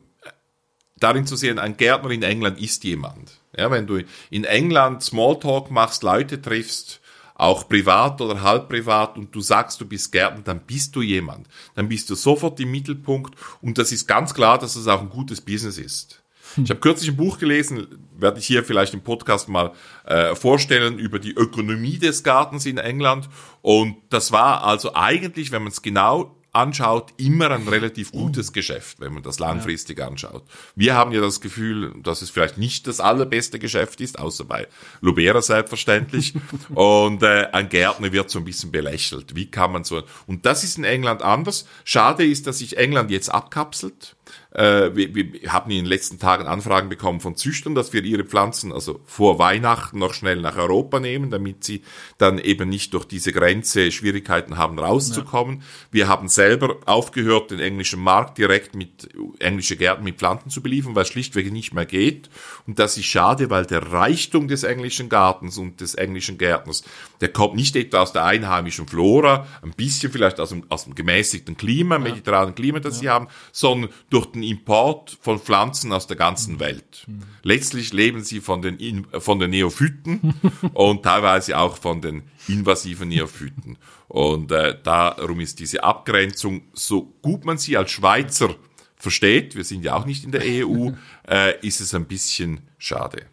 darin 1.02 1.26
zu 1.26 1.36
sehen, 1.36 1.60
ein 1.60 1.78
Gärtner 1.78 2.12
in 2.12 2.24
England 2.24 2.60
ist 2.60 2.84
jemand. 2.84 3.40
Ja, 3.58 3.70
wenn 3.70 3.88
du 3.88 4.04
in 4.30 4.44
England 4.46 5.04
Smalltalk 5.04 5.72
machst, 5.72 6.04
Leute 6.04 6.42
triffst, 6.42 7.02
auch 7.36 7.68
privat 7.68 8.22
oder 8.22 8.42
halb 8.42 8.70
privat 8.70 9.18
und 9.18 9.34
du 9.34 9.42
sagst, 9.42 9.82
du 9.82 9.86
bist 9.86 10.12
Gärtner, 10.12 10.44
dann 10.44 10.60
bist 10.62 10.96
du 10.96 11.02
jemand. 11.02 11.48
Dann 11.76 11.90
bist 11.90 12.10
du 12.10 12.16
sofort 12.16 12.60
im 12.60 12.72
Mittelpunkt 12.72 13.36
und 13.62 13.78
das 13.78 13.92
ist 13.92 14.08
ganz 14.08 14.34
klar, 14.34 14.60
dass 14.60 14.76
das 14.76 14.88
auch 14.88 15.02
ein 15.02 15.10
gutes 15.10 15.42
Business 15.42 15.78
ist. 15.78 16.22
Ich 16.62 16.70
habe 16.70 16.80
kürzlich 16.82 17.10
ein 17.10 17.18
Buch 17.18 17.40
gelesen, 17.40 17.88
werde 18.18 18.40
ich 18.40 18.46
hier 18.46 18.64
vielleicht 18.64 18.94
im 18.94 19.02
Podcast 19.02 19.48
mal 19.48 19.72
äh, 20.06 20.36
vorstellen, 20.36 21.00
über 21.00 21.18
die 21.18 21.32
Ökonomie 21.32 21.98
des 21.98 22.24
Gartens 22.24 22.66
in 22.66 22.78
England. 22.78 23.30
Und 23.62 23.96
das 24.10 24.32
war 24.32 24.64
also 24.64 24.94
eigentlich, 24.94 25.52
wenn 25.52 25.64
man 25.64 25.72
es 25.72 25.82
genau 25.82 26.36
anschaut, 26.54 27.14
immer 27.18 27.50
ein 27.52 27.68
relativ 27.68 28.12
gutes 28.12 28.52
Geschäft, 28.52 29.00
wenn 29.00 29.14
man 29.14 29.24
das 29.24 29.40
langfristig 29.40 30.00
ja. 30.00 30.08
anschaut. 30.08 30.44
Wir 30.76 30.96
haben 30.96 31.12
ja 31.14 31.22
das 31.22 31.40
Gefühl, 31.40 31.94
dass 32.04 32.22
es 32.22 32.30
vielleicht 32.30 32.58
nicht 32.58 32.88
das 32.88 33.00
allerbeste 33.00 33.58
Geschäft 33.58 34.02
ist, 34.02 34.20
außer 34.20 34.44
bei 34.44 34.68
Lubera 35.00 35.42
selbstverständlich. 35.42 36.34
und 36.70 37.24
äh, 37.24 37.48
ein 37.54 37.70
Gärtner 37.70 38.12
wird 38.12 38.30
so 38.30 38.40
ein 38.40 38.46
bisschen 38.46 38.72
belächelt. 38.72 39.36
Wie 39.36 39.50
kann 39.50 39.72
man 39.72 39.86
so? 39.86 40.04
Und 40.28 40.46
das 40.46 40.64
ist 40.64 40.78
in 40.78 40.84
England 40.84 41.22
anders. 41.22 41.66
Schade 41.86 42.26
ist, 42.26 42.48
dass 42.48 42.60
sich 42.60 42.78
England 42.78 43.12
jetzt 43.12 43.30
abkapselt 43.30 44.16
äh, 44.52 44.96
wir, 44.96 45.16
wir 45.16 45.54
haben 45.54 45.72
in 45.72 45.78
den 45.78 45.86
letzten 45.86 46.20
Tagen 46.20 46.46
Anfragen 46.46 46.90
bekommen 46.90 47.22
von 47.22 47.36
Züchtern, 47.36 47.74
dass 47.74 47.94
wir 47.94 48.04
ihre 48.04 48.26
Pflanzen 48.26 48.74
also 48.74 49.00
vor 49.06 49.40
Weihnachten 49.40 50.00
noch 50.00 50.14
schnell 50.14 50.42
nach 50.42 50.58
Europa 50.58 51.00
nehmen, 51.00 51.30
damit 51.30 51.64
sie 51.64 51.82
dann 52.18 52.38
eben 52.38 52.68
nicht 52.68 52.94
durch 52.94 53.06
diese 53.06 53.32
Grenze 53.32 53.92
Schwierigkeiten 53.92 54.58
haben, 54.58 54.78
rauszukommen. 54.78 55.58
Ja. 55.58 55.66
Wir 55.92 56.08
haben 56.08 56.28
selber 56.28 56.78
aufgehört, 56.86 57.52
den 57.52 57.60
englischen 57.60 58.02
Markt 58.02 58.38
direkt 58.38 58.76
mit 58.76 59.10
englische 59.40 59.78
Gärten 59.78 60.04
mit 60.04 60.18
Pflanzen 60.18 60.50
zu 60.50 60.62
beliefern, 60.62 60.96
weil 60.96 61.04
es 61.04 61.10
schlichtweg 61.10 61.52
nicht 61.52 61.74
mehr 61.74 61.86
geht. 61.86 62.30
Und 62.68 62.80
das 62.80 62.98
ist 62.98 63.06
schade, 63.06 63.50
weil 63.50 63.66
der 63.66 63.92
Reichtum 63.92 64.48
des 64.48 64.64
englischen 64.64 65.08
Gartens 65.08 65.58
und 65.58 65.80
des 65.80 65.96
englischen 65.96 66.38
Gärtners, 66.38 66.84
der 67.22 67.30
kommt 67.30 67.56
nicht 67.56 67.76
etwa 67.76 68.02
aus 68.02 68.12
der 68.12 68.26
einheimischen 68.26 68.88
Flora, 68.88 69.48
ein 69.62 69.72
bisschen 69.72 70.12
vielleicht 70.12 70.40
aus 70.40 70.50
dem, 70.50 70.66
aus 70.70 70.84
dem 70.84 70.96
gemäßigten 70.96 71.56
Klima, 71.56 71.98
mediterranen 72.00 72.54
Klima, 72.54 72.80
das 72.80 72.96
ja. 72.96 73.00
sie 73.00 73.10
haben, 73.10 73.28
sondern 73.52 73.92
durch 74.10 74.26
den 74.26 74.41
Import 74.44 75.18
von 75.22 75.40
Pflanzen 75.40 75.92
aus 75.94 76.08
der 76.08 76.18
ganzen 76.18 76.60
Welt. 76.60 77.06
Letztlich 77.44 77.94
leben 77.94 78.24
sie 78.24 78.42
von 78.42 78.62
den, 78.62 79.06
von 79.20 79.40
den 79.40 79.52
Neophyten 79.52 80.34
und 80.74 81.04
teilweise 81.04 81.58
auch 81.58 81.78
von 81.78 82.02
den 82.02 82.24
invasiven 82.48 83.10
Neophyten. 83.10 83.78
Und 84.08 84.52
äh, 84.52 84.78
darum 84.82 85.40
ist 85.40 85.60
diese 85.60 85.84
Abgrenzung, 85.84 86.64
so 86.74 87.14
gut 87.22 87.46
man 87.46 87.58
sie 87.58 87.78
als 87.78 87.92
Schweizer 87.92 88.56
versteht, 88.96 89.56
wir 89.56 89.64
sind 89.64 89.84
ja 89.84 89.96
auch 89.96 90.06
nicht 90.06 90.24
in 90.24 90.32
der 90.32 90.44
EU, 90.44 90.92
äh, 91.28 91.60
ist 91.66 91.82
es 91.82 91.94
ein 91.94 92.06
bisschen 92.06 92.62
schade. 92.78 93.26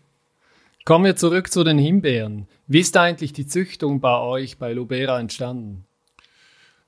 Kommen 0.84 1.04
wir 1.04 1.16
zurück 1.16 1.52
zu 1.52 1.64
den 1.64 1.78
Himbeeren. 1.78 2.46
Wie 2.66 2.80
ist 2.80 2.96
eigentlich 2.96 3.32
die 3.32 3.46
Züchtung 3.46 4.00
bei 4.00 4.18
euch 4.18 4.56
bei 4.56 4.72
Lubera 4.72 5.20
entstanden? 5.20 5.84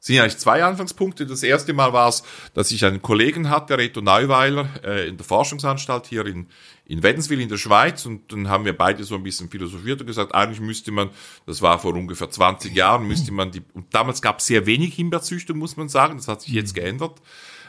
Sind 0.01 0.19
eigentlich 0.19 0.39
zwei 0.39 0.65
Anfangspunkte. 0.65 1.27
Das 1.27 1.43
erste 1.43 1.75
Mal 1.75 1.93
war 1.93 2.09
es, 2.09 2.23
dass 2.55 2.71
ich 2.73 2.85
einen 2.87 3.03
Kollegen 3.03 3.51
hatte, 3.51 3.77
Reto 3.77 4.01
Neuweiler, 4.01 4.69
äh, 4.83 5.07
in 5.07 5.19
der 5.19 5.27
Forschungsanstalt 5.27 6.07
hier 6.07 6.25
in, 6.25 6.47
in 6.87 7.03
Wädenswil 7.03 7.39
in 7.39 7.51
der 7.51 7.59
Schweiz. 7.59 8.07
Und 8.07 8.33
dann 8.33 8.49
haben 8.49 8.65
wir 8.65 8.77
beide 8.77 9.05
so 9.05 9.15
ein 9.15 9.23
bisschen 9.23 9.51
philosophiert 9.51 10.01
und 10.01 10.07
gesagt, 10.07 10.35
eigentlich 10.35 10.61
müsste 10.61 10.91
man, 10.91 11.11
das 11.45 11.61
war 11.61 11.79
vor 11.79 11.95
ungefähr 11.95 12.31
20 12.31 12.75
Jahren, 12.75 13.07
müsste 13.07 13.31
man 13.31 13.53
die, 13.53 13.61
und 13.75 13.95
damals 13.95 14.23
gab 14.23 14.39
es 14.39 14.47
sehr 14.47 14.65
wenig 14.65 14.95
Himbeerzüchtung, 14.95 15.59
muss 15.59 15.77
man 15.77 15.91
sagen, 15.91 16.17
das 16.17 16.29
hat 16.29 16.41
sich 16.41 16.55
jetzt 16.55 16.75
geändert. 16.75 17.21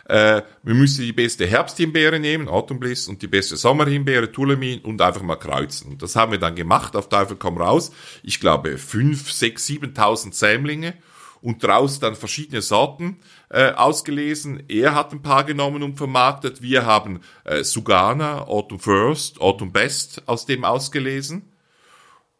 Äh, 0.05 0.41
wir 0.63 0.73
müssten 0.73 1.01
die 1.01 1.13
beste 1.13 1.45
Herbsthimbeere 1.45 2.17
nehmen, 2.17 2.47
Autumn 2.47 2.79
Bliss, 2.79 3.09
und 3.09 3.21
die 3.21 3.27
beste 3.27 3.57
Sommerhimbeere, 3.57 4.31
Tulemin, 4.31 4.79
und 4.79 5.01
einfach 5.01 5.21
mal 5.21 5.35
kreuzen. 5.35 5.91
Und 5.91 6.01
das 6.01 6.15
haben 6.15 6.31
wir 6.31 6.39
dann 6.39 6.55
gemacht, 6.55 6.95
auf 6.95 7.09
Teufel 7.09 7.35
komm 7.35 7.57
raus. 7.57 7.91
Ich 8.23 8.39
glaube, 8.39 8.77
fünf, 8.77 9.31
sechs, 9.31 9.65
siebentausend 9.67 10.33
Sämlinge 10.33 10.93
und 11.41 11.63
daraus 11.63 11.99
dann 11.99 12.15
verschiedene 12.15 12.61
Sorten 12.61 13.19
äh, 13.49 13.71
ausgelesen. 13.71 14.63
Er 14.67 14.93
hat 14.93 15.11
ein 15.11 15.21
paar 15.21 15.43
genommen 15.43 15.83
und 15.83 15.97
vermarktet. 15.97 16.61
Wir 16.61 16.85
haben 16.85 17.21
äh, 17.43 17.63
Sugana, 17.63 18.47
Autumn 18.47 18.79
First, 18.79 19.41
Autumn 19.41 19.71
Best 19.71 20.27
aus 20.27 20.45
dem 20.45 20.63
ausgelesen. 20.63 21.51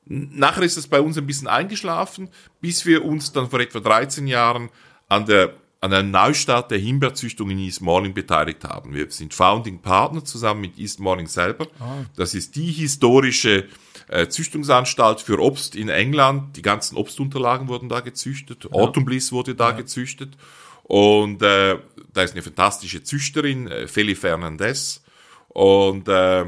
Nachher 0.06 0.64
ist 0.64 0.78
es 0.78 0.88
bei 0.88 1.02
uns 1.02 1.18
ein 1.18 1.28
bisschen 1.28 1.48
eingeschlafen, 1.48 2.30
bis 2.60 2.86
wir 2.86 3.06
uns 3.06 3.32
dann 3.32 3.50
vor 3.50 3.60
etwa 3.60 3.80
13 3.80 4.28
Jahren 4.28 4.70
an 5.08 5.26
der 5.26 5.54
an 5.82 5.94
einem 5.94 6.12
Neustart 6.12 6.70
der 6.70 6.78
Himbeerzüchtung 6.78 7.50
in 7.50 7.58
East 7.58 7.82
Morning 7.82 8.14
beteiligt 8.14 8.64
haben. 8.64 8.94
Wir 8.94 9.10
sind 9.10 9.34
Founding 9.34 9.82
Partner 9.82 10.24
zusammen 10.24 10.62
mit 10.62 10.78
East 10.78 11.00
Morning 11.00 11.26
selber. 11.26 11.68
Ah. 11.80 12.06
Das 12.16 12.36
ist 12.36 12.56
die 12.56 12.72
historische 12.72 13.68
äh, 14.08 14.28
Züchtungsanstalt 14.28 15.22
für 15.22 15.40
Obst 15.40 15.76
in 15.76 15.90
England. 15.90 16.56
Die 16.56 16.62
ganzen 16.62 16.98
Obstunterlagen 16.98 17.68
wurden 17.68 17.90
da 17.90 18.02
gezüchtet. 18.02 18.66
Ja. 18.66 18.72
Autumn 18.72 19.06
Bliss 19.06 19.32
wurde 19.32 19.56
da 19.56 19.72
ja. 19.72 19.78
gezüchtet. 19.78 20.38
Und 20.84 21.42
äh, 21.42 21.80
da 22.14 22.22
ist 22.22 22.34
eine 22.34 22.44
fantastische 22.44 23.02
Züchterin, 23.02 23.68
äh, 23.68 23.88
Feli 23.88 24.14
Fernandez. 24.14 25.02
Und 25.48 26.08
äh, 26.08 26.46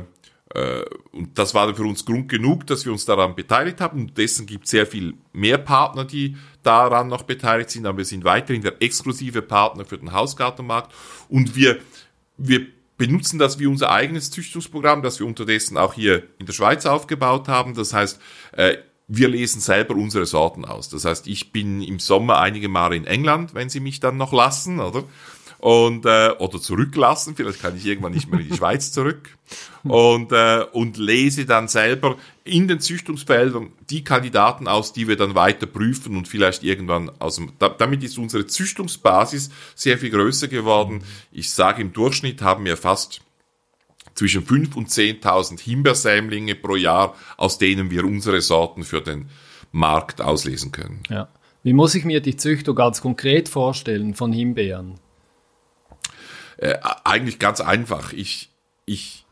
und 1.11 1.37
das 1.37 1.55
war 1.55 1.73
für 1.73 1.83
uns 1.83 2.05
Grund 2.05 2.29
genug, 2.29 2.67
dass 2.67 2.85
wir 2.85 2.91
uns 2.91 3.05
daran 3.05 3.35
beteiligt 3.35 3.81
haben. 3.81 4.01
Und 4.01 4.17
dessen 4.17 4.45
gibt 4.45 4.65
es 4.65 4.71
sehr 4.71 4.85
viel 4.85 5.15
mehr 5.31 5.57
Partner, 5.57 6.05
die 6.05 6.37
daran 6.61 7.07
noch 7.07 7.23
beteiligt 7.23 7.71
sind. 7.71 7.85
Aber 7.87 7.97
wir 7.97 8.05
sind 8.05 8.23
weiterhin 8.23 8.61
der 8.61 8.81
exklusive 8.81 9.41
Partner 9.41 9.83
für 9.83 9.97
den 9.97 10.13
Hausgartenmarkt. 10.13 10.93
Und 11.27 11.55
wir, 11.55 11.79
wir 12.37 12.67
benutzen 12.97 13.39
das 13.39 13.57
wie 13.57 13.65
unser 13.65 13.91
eigenes 13.91 14.29
Züchtungsprogramm, 14.29 15.01
das 15.01 15.19
wir 15.19 15.25
unterdessen 15.25 15.77
auch 15.77 15.95
hier 15.95 16.23
in 16.37 16.45
der 16.45 16.53
Schweiz 16.53 16.85
aufgebaut 16.85 17.47
haben. 17.47 17.73
Das 17.73 17.93
heißt, 17.93 18.19
äh, 18.51 18.77
wir 19.07 19.29
lesen 19.29 19.59
selber 19.59 19.95
unsere 19.95 20.25
Sorten 20.25 20.65
aus. 20.65 20.89
Das 20.89 21.05
heißt, 21.05 21.27
ich 21.27 21.51
bin 21.51 21.81
im 21.81 21.99
Sommer 21.99 22.39
einige 22.39 22.69
Male 22.69 22.95
in 22.95 23.05
England, 23.05 23.53
wenn 23.53 23.69
sie 23.69 23.79
mich 23.79 23.99
dann 23.99 24.17
noch 24.17 24.33
lassen, 24.33 24.79
oder? 24.79 25.03
Und 25.63 26.05
äh, 26.05 26.31
oder 26.39 26.59
zurücklassen. 26.59 27.37
Vielleicht 27.37 27.61
kann 27.61 27.77
ich 27.77 27.85
irgendwann 27.85 28.11
nicht 28.11 28.29
mehr 28.29 28.41
in 28.41 28.49
die 28.49 28.57
Schweiz 28.57 28.91
zurück 28.91 29.29
und 29.83 30.33
äh, 30.33 30.65
und 30.73 30.97
lese 30.97 31.45
dann 31.45 31.69
selber 31.69 32.17
in 32.43 32.67
den 32.67 32.81
Züchtungsfeldern 32.81 33.71
die 33.89 34.03
Kandidaten 34.03 34.67
aus, 34.67 34.91
die 34.91 35.07
wir 35.07 35.15
dann 35.15 35.35
weiter 35.35 35.65
prüfen 35.65 36.17
und 36.17 36.27
vielleicht 36.27 36.63
irgendwann 36.63 37.09
aus 37.19 37.37
dem. 37.37 37.53
Da, 37.59 37.69
damit 37.69 38.03
ist 38.03 38.17
unsere 38.17 38.45
Züchtungsbasis 38.45 39.51
sehr 39.73 39.97
viel 39.97 40.09
größer 40.09 40.49
geworden. 40.49 41.01
Ich 41.31 41.51
sage 41.51 41.81
im 41.81 41.93
Durchschnitt 41.93 42.41
haben 42.41 42.65
wir 42.65 42.75
fast 42.75 43.21
zwischen 44.15 44.45
5 44.45 44.75
und 44.75 44.89
10.000 44.89 45.61
Himbeersämlinge 45.61 46.55
pro 46.55 46.75
Jahr, 46.75 47.15
aus 47.37 47.57
denen 47.57 47.89
wir 47.89 48.03
unsere 48.03 48.41
Sorten 48.41 48.83
für 48.83 48.99
den 48.99 49.29
Markt 49.71 50.19
auslesen 50.19 50.73
können. 50.73 51.03
Ja. 51.09 51.29
Wie 51.63 51.71
muss 51.71 51.95
ich 51.95 52.03
mir 52.03 52.19
die 52.19 52.35
Züchtung 52.35 52.75
ganz 52.75 52.99
konkret 52.99 53.47
vorstellen 53.47 54.13
von 54.13 54.33
Himbeeren? 54.33 54.99
Äh, 56.63 56.79
eigentlich 57.03 57.39
ganz 57.39 57.59
einfach. 57.59 58.13
Ich, 58.13 58.49
ich, 58.85 59.25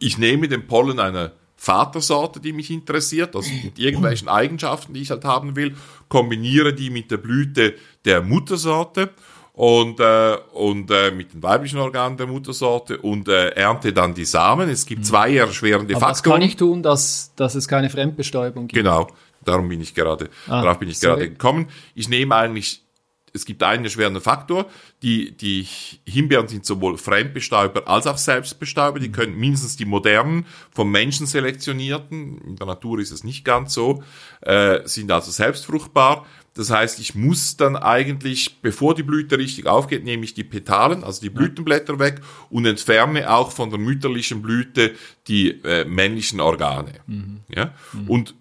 ich 0.00 0.18
nehme 0.18 0.48
den 0.48 0.66
Pollen 0.66 0.98
einer 0.98 1.30
Vatersorte, 1.54 2.40
die 2.40 2.52
mich 2.52 2.70
interessiert, 2.72 3.36
also 3.36 3.48
mit 3.62 3.78
irgendwelchen 3.78 4.28
Eigenschaften, 4.28 4.94
die 4.94 5.02
ich 5.02 5.10
halt 5.12 5.24
haben 5.24 5.54
will, 5.54 5.76
kombiniere 6.08 6.74
die 6.74 6.90
mit 6.90 7.12
der 7.12 7.18
Blüte 7.18 7.76
der 8.04 8.20
Muttersorte 8.20 9.10
und, 9.52 10.00
äh, 10.00 10.38
und 10.54 10.90
äh, 10.90 11.12
mit 11.12 11.34
den 11.34 11.42
weiblichen 11.44 11.78
Organen 11.78 12.16
der 12.16 12.26
Muttersorte 12.26 12.98
und 12.98 13.28
äh, 13.28 13.50
ernte 13.50 13.92
dann 13.92 14.12
die 14.12 14.24
Samen. 14.24 14.68
Es 14.68 14.86
gibt 14.86 15.06
zwei 15.06 15.36
erschwerende 15.36 15.94
Aber 15.94 16.06
Faktoren. 16.06 16.10
Was 16.10 16.22
kann 16.40 16.42
ich 16.42 16.56
tun, 16.56 16.82
dass, 16.82 17.32
dass 17.36 17.54
es 17.54 17.68
keine 17.68 17.90
Fremdbestäubung 17.90 18.66
gibt? 18.66 18.82
Genau, 18.82 19.06
darum 19.44 19.68
bin 19.68 19.80
ich 19.80 19.94
gerade, 19.94 20.30
ah, 20.48 20.62
darauf 20.62 20.80
bin 20.80 20.88
ich 20.88 20.98
sorry. 20.98 21.14
gerade 21.14 21.30
gekommen. 21.30 21.68
Ich 21.94 22.08
nehme 22.08 22.34
eigentlich 22.34 22.82
es 23.32 23.44
gibt 23.44 23.62
einen 23.62 23.84
erschwerenden 23.84 24.22
Faktor. 24.22 24.66
Die, 25.02 25.36
die 25.36 25.66
Himbeeren 26.06 26.48
sind 26.48 26.64
sowohl 26.66 26.98
Fremdbestäuber 26.98 27.88
als 27.88 28.06
auch 28.06 28.18
Selbstbestäuber. 28.18 29.00
Die 29.00 29.12
können 29.12 29.36
mindestens 29.36 29.76
die 29.76 29.84
modernen, 29.84 30.46
vom 30.70 30.90
Menschen 30.90 31.26
selektionierten, 31.26 32.38
in 32.42 32.56
der 32.56 32.66
Natur 32.66 32.98
ist 32.98 33.10
es 33.10 33.24
nicht 33.24 33.44
ganz 33.44 33.74
so, 33.74 34.02
äh, 34.42 34.80
sind 34.84 35.10
also 35.10 35.30
selbstfruchtbar. 35.30 36.26
Das 36.58 36.70
heißt, 36.70 36.98
ich 36.98 37.14
muss 37.14 37.56
dann 37.56 37.76
eigentlich, 37.76 38.60
bevor 38.62 38.96
die 38.96 39.04
Blüte 39.04 39.38
richtig 39.38 39.66
aufgeht, 39.66 40.02
nehme 40.02 40.24
ich 40.24 40.34
die 40.34 40.42
Petalen, 40.42 41.04
also 41.04 41.20
die 41.20 41.30
Blütenblätter 41.30 42.00
weg 42.00 42.20
und 42.50 42.66
entferne 42.66 43.30
auch 43.30 43.52
von 43.52 43.70
der 43.70 43.78
mütterlichen 43.78 44.42
Blüte 44.42 44.92
die 45.28 45.50
äh, 45.62 45.84
männlichen 45.84 46.40
Organe. 46.40 46.94
Mhm. 47.06 47.40
Ja? 47.48 47.74
Mhm. 47.92 48.10
Und, 48.10 48.34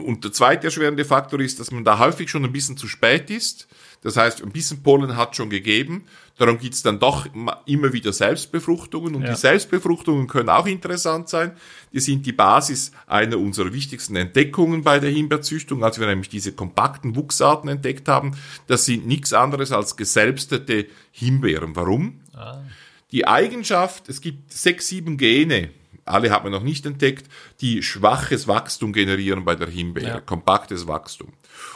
und 0.00 0.24
der 0.24 0.32
zweite 0.32 0.66
erschwerende 0.66 1.04
Faktor 1.04 1.40
ist, 1.40 1.60
dass 1.60 1.70
man 1.70 1.84
da 1.84 1.98
häufig 1.98 2.30
schon 2.30 2.44
ein 2.44 2.52
bisschen 2.52 2.76
zu 2.76 2.88
spät 2.88 3.30
ist. 3.30 3.68
Das 4.02 4.16
heißt, 4.16 4.42
ein 4.42 4.50
bisschen 4.50 4.82
Pollen 4.82 5.16
hat 5.16 5.36
schon 5.36 5.48
gegeben. 5.48 6.04
Darum 6.36 6.58
gibt's 6.58 6.82
dann 6.82 6.98
doch 6.98 7.26
immer 7.66 7.92
wieder 7.92 8.12
Selbstbefruchtungen. 8.12 9.14
Und 9.14 9.22
ja. 9.22 9.30
die 9.30 9.36
Selbstbefruchtungen 9.36 10.26
können 10.26 10.48
auch 10.48 10.66
interessant 10.66 11.28
sein. 11.28 11.52
Die 11.92 12.00
sind 12.00 12.26
die 12.26 12.32
Basis 12.32 12.90
einer 13.06 13.38
unserer 13.38 13.72
wichtigsten 13.72 14.16
Entdeckungen 14.16 14.82
bei 14.82 14.98
der 14.98 15.10
Himbeerzüchtung, 15.10 15.84
als 15.84 16.00
wir 16.00 16.06
nämlich 16.08 16.28
diese 16.28 16.52
kompakten 16.52 17.14
Wuchsarten 17.14 17.68
entdeckt 17.68 18.08
haben. 18.08 18.36
Das 18.66 18.86
sind 18.86 19.06
nichts 19.06 19.32
anderes 19.32 19.70
als 19.70 19.96
geselbstete 19.96 20.86
Himbeeren. 21.12 21.76
Warum? 21.76 22.20
Ah. 22.34 22.60
Die 23.12 23.28
Eigenschaft, 23.28 24.08
es 24.08 24.20
gibt 24.20 24.52
sechs, 24.52 24.88
sieben 24.88 25.16
Gene, 25.16 25.70
alle 26.04 26.30
hat 26.30 26.42
man 26.42 26.52
noch 26.52 26.62
nicht 26.62 26.84
entdeckt, 26.86 27.28
die 27.60 27.82
schwaches 27.82 28.48
Wachstum 28.48 28.92
generieren 28.92 29.44
bei 29.44 29.54
der 29.54 29.68
Himbeere, 29.68 30.08
ja. 30.08 30.20
kompaktes 30.20 30.86
Wachstum. 30.88 31.32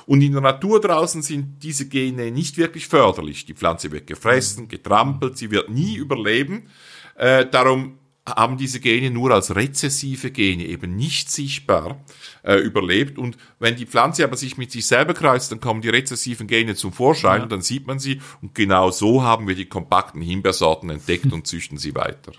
Und 0.06 0.22
in 0.22 0.32
der 0.32 0.40
Natur 0.40 0.80
draußen 0.80 1.22
sind 1.22 1.62
diese 1.62 1.88
Gene 1.88 2.30
nicht 2.30 2.56
wirklich 2.56 2.88
förderlich. 2.88 3.44
Die 3.44 3.54
Pflanze 3.54 3.92
wird 3.92 4.06
gefressen, 4.06 4.64
mhm. 4.64 4.68
getrampelt, 4.68 5.38
sie 5.38 5.50
wird 5.50 5.70
nie 5.70 5.96
überleben. 5.96 6.68
Äh, 7.16 7.46
darum 7.46 7.98
haben 8.28 8.56
diese 8.56 8.80
Gene 8.80 9.10
nur 9.10 9.30
als 9.30 9.54
rezessive 9.54 10.32
Gene 10.32 10.64
eben 10.64 10.96
nicht 10.96 11.30
sichtbar 11.30 12.00
äh, 12.42 12.56
überlebt. 12.56 13.18
Und 13.18 13.36
wenn 13.60 13.76
die 13.76 13.86
Pflanze 13.86 14.24
aber 14.24 14.36
sich 14.36 14.56
mit 14.56 14.72
sich 14.72 14.86
selber 14.86 15.14
kreuzt, 15.14 15.52
dann 15.52 15.60
kommen 15.60 15.80
die 15.80 15.88
rezessiven 15.88 16.48
Gene 16.48 16.74
zum 16.74 16.92
Vorschein 16.92 17.38
ja. 17.38 17.42
und 17.44 17.52
dann 17.52 17.62
sieht 17.62 17.86
man 17.86 18.00
sie. 18.00 18.20
Und 18.42 18.54
genau 18.54 18.90
so 18.90 19.22
haben 19.22 19.46
wir 19.46 19.54
die 19.54 19.66
kompakten 19.66 20.20
Himbeersorten 20.22 20.90
entdeckt 20.90 21.32
und 21.32 21.46
züchten 21.46 21.78
sie 21.78 21.94
weiter. 21.94 22.32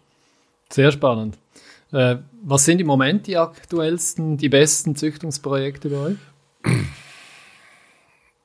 Sehr 0.70 0.92
spannend. 0.92 1.38
Äh, 1.92 2.18
was 2.44 2.66
sind 2.66 2.82
im 2.82 2.88
Moment 2.88 3.28
die 3.28 3.38
aktuellsten, 3.38 4.38
die 4.38 4.50
besten 4.50 4.96
Züchtungsprojekte 4.96 5.90
bei 5.90 5.98
euch? 5.98 6.18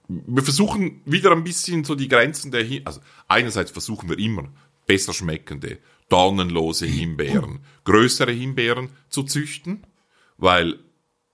Wir 0.09 0.43
versuchen 0.43 1.01
wieder 1.05 1.33
ein 1.33 1.45
bisschen 1.45 1.85
so 1.85 1.95
die 1.95 2.09
Grenzen 2.09 2.51
der, 2.51 2.63
Him 2.63 2.83
also 2.85 3.01
einerseits 3.29 3.71
versuchen 3.71 4.09
wir 4.09 4.19
immer 4.19 4.53
besser 4.87 5.13
schmeckende, 5.13 5.79
dornenlose 6.09 6.87
Himbeeren, 6.87 7.61
größere 7.85 8.33
Himbeeren 8.33 8.91
zu 9.09 9.23
züchten, 9.23 9.87
weil 10.37 10.79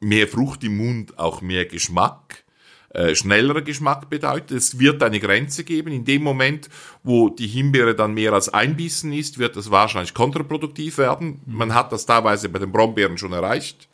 mehr 0.01 0.29
Frucht 0.29 0.62
im 0.64 0.77
Mund 0.77 1.18
auch 1.18 1.40
mehr 1.40 1.66
Geschmack 1.66 2.44
äh, 2.90 3.14
schnellerer 3.14 3.62
Geschmack 3.62 4.09
bedeutet. 4.09 4.53
Es 4.53 4.79
wird 4.79 5.03
eine 5.03 5.20
Grenze 5.20 5.64
geben. 5.64 5.92
In 5.92 6.05
dem 6.05 6.22
Moment, 6.22 6.70
wo 7.03 7.29
die 7.29 7.46
Himbeere 7.46 7.94
dann 7.94 8.14
mehr 8.14 8.33
als 8.33 8.48
ein 8.48 8.77
Bissen 8.77 9.12
ist, 9.12 9.38
wird 9.38 9.57
das 9.57 9.70
wahrscheinlich 9.70 10.14
kontraproduktiv 10.14 10.98
werden. 10.98 11.40
Man 11.46 11.74
hat 11.74 11.92
das 11.92 12.07
teilweise 12.07 12.48
bei 12.48 12.59
den 12.59 12.72
Brombeeren 12.72 13.18
schon 13.18 13.33
erreicht. 13.33 13.88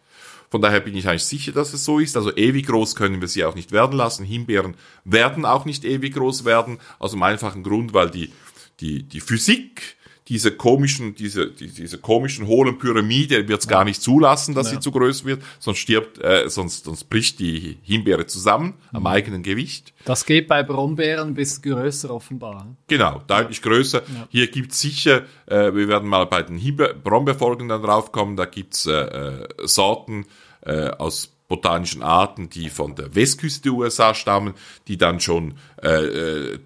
Von 0.50 0.62
daher 0.62 0.78
bin 0.78 0.94
ich 0.94 1.08
eigentlich 1.08 1.24
sicher, 1.24 1.50
dass 1.50 1.72
es 1.72 1.84
so 1.84 1.98
ist. 1.98 2.16
Also 2.16 2.36
ewig 2.36 2.66
groß 2.66 2.94
können 2.94 3.20
wir 3.20 3.26
sie 3.26 3.44
auch 3.44 3.56
nicht 3.56 3.72
werden 3.72 3.96
lassen. 3.96 4.24
Himbeeren 4.24 4.76
werden 5.04 5.44
auch 5.44 5.64
nicht 5.64 5.84
ewig 5.84 6.14
groß 6.14 6.44
werden, 6.44 6.78
aus 7.00 7.10
dem 7.10 7.22
einfachen 7.24 7.64
Grund, 7.64 7.92
weil 7.92 8.10
die, 8.10 8.30
die, 8.78 9.02
die 9.02 9.20
Physik 9.20 9.96
diese 10.28 10.52
komischen, 10.52 11.14
diese, 11.14 11.50
die, 11.50 11.68
diese 11.68 11.98
komischen 11.98 12.46
hohlen 12.46 12.78
Pyramide 12.78 13.46
wird 13.46 13.60
es 13.60 13.68
gar 13.68 13.84
nicht 13.84 14.00
zulassen, 14.00 14.54
dass 14.54 14.68
ja. 14.68 14.74
sie 14.74 14.80
zu 14.80 14.90
groß 14.90 15.24
wird, 15.24 15.42
sonst 15.58 15.78
stirbt, 15.78 16.18
äh, 16.22 16.48
sonst, 16.48 16.84
sonst 16.84 17.04
bricht 17.10 17.40
die 17.40 17.78
Himbeere 17.82 18.26
zusammen 18.26 18.74
mhm. 18.90 18.96
am 18.96 19.06
eigenen 19.06 19.42
Gewicht. 19.42 19.92
Das 20.04 20.24
geht 20.24 20.48
bei 20.48 20.62
Brombeeren 20.62 21.28
ein 21.28 21.34
bisschen 21.34 21.62
größer 21.62 22.10
offenbar. 22.10 22.74
Genau, 22.86 23.22
deutlich 23.26 23.60
größer. 23.60 23.98
Ja. 23.98 24.28
Hier 24.30 24.46
gibt's 24.50 24.80
sicher, 24.80 25.24
äh, 25.46 25.74
wir 25.74 25.88
werden 25.88 26.08
mal 26.08 26.24
bei 26.24 26.42
den 26.42 26.58
Brombeerfolgen 27.04 27.68
dann 27.68 27.82
draufkommen, 27.82 28.36
da 28.36 28.46
gibt's 28.46 28.86
äh, 28.86 28.92
äh, 28.92 29.48
Sorten 29.64 30.24
äh, 30.62 30.88
aus 30.88 31.33
botanischen 31.54 32.02
Arten, 32.02 32.50
die 32.50 32.68
von 32.68 32.94
der 32.94 33.14
Westküste 33.14 33.62
der 33.62 33.72
USA 33.72 34.14
stammen, 34.14 34.54
die 34.88 34.96
dann 34.96 35.20
schon 35.20 35.54
äh, 35.82 35.88
äh, 35.88 36.58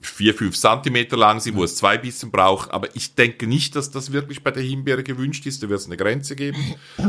vier, 0.00 0.34
fünf 0.34 0.56
Zentimeter 0.56 1.16
lang 1.16 1.40
sind, 1.40 1.56
wo 1.56 1.64
es 1.64 1.76
zwei 1.76 1.98
Bissen 1.98 2.30
braucht. 2.30 2.70
Aber 2.70 2.88
ich 2.94 3.14
denke 3.14 3.46
nicht, 3.46 3.76
dass 3.76 3.90
das 3.90 4.12
wirklich 4.12 4.42
bei 4.42 4.50
der 4.50 4.62
Himbeere 4.62 5.02
gewünscht 5.02 5.46
ist. 5.46 5.62
Da 5.62 5.68
wird 5.68 5.80
es 5.80 5.86
eine 5.86 5.96
Grenze 5.96 6.36
geben. 6.36 6.58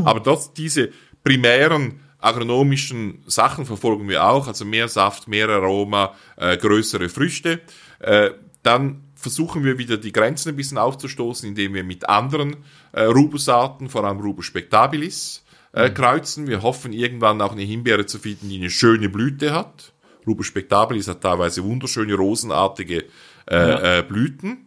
Aber 0.04 0.20
das, 0.20 0.52
diese 0.54 0.90
primären 1.24 2.00
agronomischen 2.20 3.22
Sachen 3.26 3.66
verfolgen 3.66 4.08
wir 4.08 4.24
auch. 4.24 4.46
Also 4.46 4.64
mehr 4.64 4.88
Saft, 4.88 5.28
mehr 5.28 5.48
Aroma, 5.48 6.14
äh, 6.36 6.56
größere 6.56 7.08
Früchte. 7.08 7.60
Äh, 7.98 8.30
dann 8.62 9.02
versuchen 9.14 9.64
wir 9.64 9.78
wieder 9.78 9.96
die 9.96 10.12
Grenzen 10.12 10.50
ein 10.50 10.56
bisschen 10.56 10.78
aufzustoßen, 10.78 11.48
indem 11.48 11.74
wir 11.74 11.84
mit 11.84 12.08
anderen 12.08 12.56
äh, 12.92 13.02
Rubusarten, 13.02 13.88
vor 13.88 14.04
allem 14.04 14.20
Rubus 14.20 14.46
spectabilis, 14.46 15.43
äh, 15.74 15.90
kreuzen. 15.90 16.46
Wir 16.46 16.62
hoffen 16.62 16.92
irgendwann 16.92 17.40
auch 17.40 17.52
eine 17.52 17.62
Himbeere 17.62 18.06
zu 18.06 18.18
finden, 18.18 18.48
die 18.48 18.58
eine 18.58 18.70
schöne 18.70 19.08
Blüte 19.08 19.52
hat. 19.52 19.92
Rubus 20.26 20.46
spectabilis 20.46 21.08
hat 21.08 21.20
teilweise 21.20 21.62
wunderschöne 21.64 22.14
rosenartige 22.14 23.04
äh, 23.50 23.56
ja. 23.56 23.98
äh, 23.98 24.02
Blüten. 24.02 24.66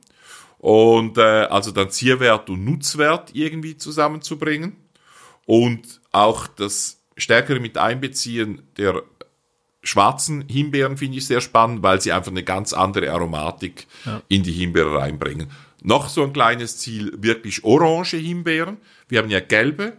Und 0.60 1.18
äh, 1.18 1.22
also 1.22 1.72
dann 1.72 1.90
Zierwert 1.90 2.50
und 2.50 2.66
Nutzwert 2.66 3.32
irgendwie 3.34 3.78
zusammenzubringen. 3.78 4.76
Und 5.46 6.02
auch 6.12 6.48
das 6.48 7.00
stärkere 7.16 7.60
mit 7.60 7.78
einbeziehen 7.78 8.64
der 8.78 9.04
schwarzen 9.84 10.44
Himbeeren 10.50 10.98
finde 10.98 11.18
ich 11.18 11.26
sehr 11.26 11.42
spannend, 11.42 11.82
weil 11.82 12.02
sie 12.02 12.12
einfach 12.12 12.32
eine 12.32 12.44
ganz 12.44 12.74
andere 12.74 13.12
Aromatik 13.12 13.88
ja. 14.06 14.22
in 14.28 14.44
die 14.44 14.52
Himbeere 14.52 14.98
reinbringen. 14.98 15.50
Noch 15.82 16.10
so 16.10 16.24
ein 16.24 16.34
kleines 16.34 16.78
Ziel, 16.78 17.14
wirklich 17.18 17.64
orange 17.64 18.18
Himbeeren. 18.18 18.78
Wir 19.08 19.20
haben 19.20 19.30
ja 19.30 19.40
gelbe, 19.40 19.94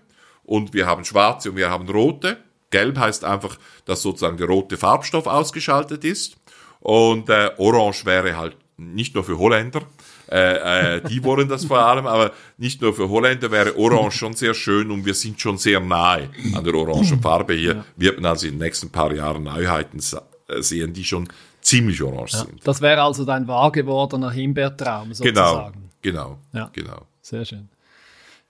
und 0.48 0.72
wir 0.72 0.86
haben 0.86 1.04
schwarze 1.04 1.50
und 1.50 1.56
wir 1.56 1.70
haben 1.70 1.88
rote. 1.88 2.38
Gelb 2.70 2.98
heißt 2.98 3.24
einfach, 3.24 3.58
dass 3.84 4.02
sozusagen 4.02 4.38
der 4.38 4.48
rote 4.48 4.76
Farbstoff 4.76 5.26
ausgeschaltet 5.26 6.04
ist. 6.04 6.36
Und 6.80 7.28
äh, 7.28 7.50
Orange 7.58 8.06
wäre 8.06 8.36
halt 8.36 8.56
nicht 8.76 9.14
nur 9.14 9.24
für 9.24 9.38
Holländer 9.38 9.82
Äh, 10.30 10.96
äh, 10.96 11.08
die 11.08 11.24
wollen 11.24 11.48
das 11.48 11.64
vor 11.64 11.78
allem, 11.78 12.06
aber 12.06 12.32
nicht 12.58 12.82
nur 12.82 12.94
für 12.94 13.08
Holländer 13.08 13.50
wäre 13.50 13.76
Orange 13.78 14.18
schon 14.18 14.34
sehr 14.34 14.52
schön 14.52 14.90
und 14.90 15.06
wir 15.06 15.14
sind 15.14 15.40
schon 15.40 15.56
sehr 15.56 15.80
nahe 15.80 16.28
an 16.54 16.64
der 16.64 16.74
orangen 16.74 17.20
Farbe 17.22 17.54
hier. 17.54 17.76
Ja. 17.76 17.84
Wird 17.96 18.20
man 18.20 18.32
also 18.32 18.46
in 18.46 18.54
den 18.54 18.60
nächsten 18.60 18.90
paar 18.90 19.12
Jahren 19.12 19.44
Neuheiten 19.44 19.98
äh, 19.98 20.62
sehen, 20.62 20.92
die 20.92 21.04
schon 21.04 21.28
ziemlich 21.62 22.02
orange 22.02 22.32
ja, 22.34 22.44
sind. 22.44 22.66
Das 22.66 22.82
wäre 22.82 23.02
also 23.02 23.24
dein 23.24 23.48
wahr 23.48 23.72
gewordener 23.72 24.30
Himbeertraum 24.30 25.14
sozusagen. 25.14 25.90
Genau, 26.02 26.36
genau, 26.36 26.38
ja. 26.52 26.70
genau. 26.74 27.06
Sehr 27.22 27.44
schön. 27.46 27.70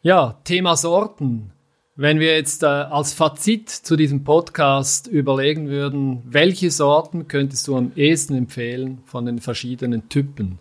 Ja, 0.03 0.39
Thema 0.45 0.77
Sorten. 0.77 1.53
Wenn 2.01 2.21
wir 2.21 2.37
jetzt 2.37 2.63
äh, 2.63 2.67
als 2.67 3.13
Fazit 3.13 3.69
zu 3.69 3.97
diesem 3.97 4.23
Podcast 4.23 5.09
überlegen 5.09 5.69
würden, 5.69 6.23
welche 6.27 6.71
Sorten 6.71 7.27
könntest 7.27 7.67
du 7.67 7.77
am 7.77 7.91
ehesten 7.97 8.37
empfehlen 8.37 9.03
von 9.05 9.27
den 9.27 9.41
verschiedenen 9.41 10.09
Typen? 10.09 10.61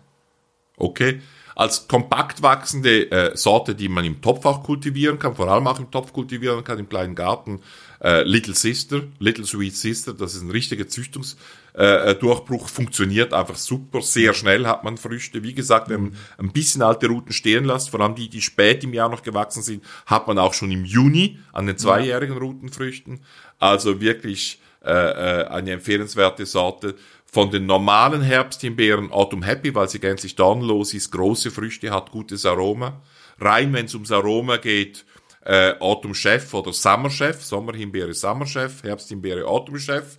Okay, 0.76 1.20
als 1.58 1.88
kompakt 1.88 2.40
wachsende 2.40 3.10
äh, 3.10 3.36
Sorte, 3.36 3.74
die 3.74 3.88
man 3.88 4.04
im 4.04 4.22
Topf 4.22 4.46
auch 4.46 4.62
kultivieren 4.62 5.18
kann, 5.18 5.34
vor 5.34 5.48
allem 5.48 5.66
auch 5.66 5.80
im 5.80 5.90
Topf 5.90 6.12
kultivieren 6.12 6.62
kann, 6.62 6.78
im 6.78 6.88
kleinen 6.88 7.16
Garten, 7.16 7.60
äh, 8.00 8.22
Little 8.22 8.54
Sister, 8.54 9.02
Little 9.18 9.44
Sweet 9.44 9.74
Sister, 9.74 10.14
das 10.14 10.36
ist 10.36 10.42
ein 10.42 10.52
richtiger 10.52 10.84
Züchtungs- 10.84 11.36
äh, 11.74 12.16
Durchbruch 12.16 12.68
funktioniert 12.68 13.32
einfach 13.32 13.54
super. 13.54 14.02
Sehr 14.02 14.34
schnell 14.34 14.66
hat 14.66 14.82
man 14.82 14.96
Früchte. 14.96 15.44
Wie 15.44 15.54
gesagt, 15.54 15.88
wenn 15.88 16.02
man 16.02 16.16
ein 16.38 16.52
bisschen 16.52 16.82
alte 16.82 17.06
Routen 17.06 17.32
stehen 17.32 17.64
lässt, 17.64 17.90
vor 17.90 18.00
allem 18.00 18.16
die, 18.16 18.28
die 18.28 18.42
spät 18.42 18.82
im 18.82 18.92
Jahr 18.92 19.08
noch 19.08 19.22
gewachsen 19.22 19.62
sind, 19.62 19.84
hat 20.04 20.26
man 20.26 20.38
auch 20.38 20.54
schon 20.54 20.72
im 20.72 20.84
Juni 20.84 21.38
an 21.52 21.66
den 21.66 21.78
zweijährigen 21.78 22.36
Routenfrüchten. 22.36 23.20
Also 23.60 24.00
wirklich 24.00 24.60
äh, 24.84 24.90
äh, 24.90 25.44
eine 25.48 25.72
empfehlenswerte 25.72 26.46
Sorte. 26.46 26.94
Von 27.30 27.50
den 27.50 27.66
normalen 27.66 28.22
Herbsthimbeeren 28.22 29.12
Autumn 29.12 29.42
Happy, 29.42 29.74
weil 29.74 29.88
sie 29.88 30.00
gänzlich 30.00 30.34
dornlos 30.34 30.94
ist, 30.94 31.10
große 31.10 31.50
Früchte, 31.50 31.90
hat 31.90 32.10
gutes 32.10 32.46
Aroma. 32.46 33.02
Rein, 33.38 33.72
wenn 33.72 33.86
es 33.86 33.94
ums 33.94 34.10
Aroma 34.10 34.56
geht, 34.56 35.04
äh, 35.44 35.74
Autumn 35.78 36.14
Chef 36.14 36.52
oder 36.54 36.72
Summer 36.72 37.10
Chef, 37.10 37.42
Sommerhimbeere 37.42 38.14
Summer 38.14 38.46
Chef, 38.46 38.82
Herbsthimbeere 38.82 39.46
Autumn 39.46 39.78
Chef 39.78 40.18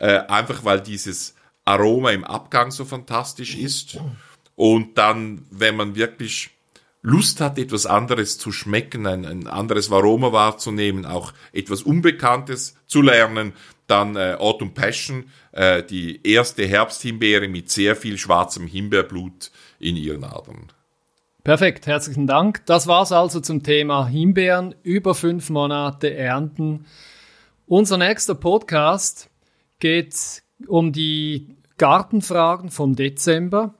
äh, 0.00 0.26
einfach 0.26 0.64
weil 0.64 0.80
dieses 0.80 1.34
Aroma 1.64 2.10
im 2.10 2.24
Abgang 2.24 2.70
so 2.72 2.84
fantastisch 2.84 3.56
ist. 3.56 3.98
Und 4.56 4.98
dann, 4.98 5.46
wenn 5.50 5.76
man 5.76 5.94
wirklich 5.94 6.50
Lust 7.02 7.40
hat, 7.40 7.58
etwas 7.58 7.86
anderes 7.86 8.38
zu 8.38 8.50
schmecken, 8.50 9.06
ein, 9.06 9.24
ein 9.24 9.46
anderes 9.46 9.92
Aroma 9.92 10.32
wahrzunehmen, 10.32 11.06
auch 11.06 11.32
etwas 11.52 11.82
Unbekanntes 11.82 12.74
zu 12.86 13.00
lernen, 13.00 13.52
dann 13.90 14.16
äh, 14.16 14.36
Autumn 14.38 14.74
Passion, 14.74 15.24
äh, 15.52 15.82
die 15.82 16.20
erste 16.26 16.66
Herbsthimbeere 16.66 17.48
mit 17.48 17.70
sehr 17.70 17.96
viel 17.96 18.18
schwarzem 18.18 18.66
Himbeerblut 18.66 19.50
in 19.78 19.96
ihren 19.96 20.24
Adern. 20.24 20.72
Perfekt, 21.42 21.86
herzlichen 21.86 22.26
Dank. 22.26 22.64
Das 22.66 22.86
war's 22.86 23.12
also 23.12 23.40
zum 23.40 23.62
Thema 23.62 24.06
Himbeeren, 24.06 24.74
über 24.82 25.14
fünf 25.14 25.48
Monate 25.50 26.14
ernten. 26.14 26.84
Unser 27.66 27.96
nächster 27.96 28.34
Podcast 28.34 29.30
geht 29.78 30.42
um 30.66 30.92
die 30.92 31.56
Gartenfragen 31.78 32.70
vom 32.70 32.94
Dezember. 32.94 33.74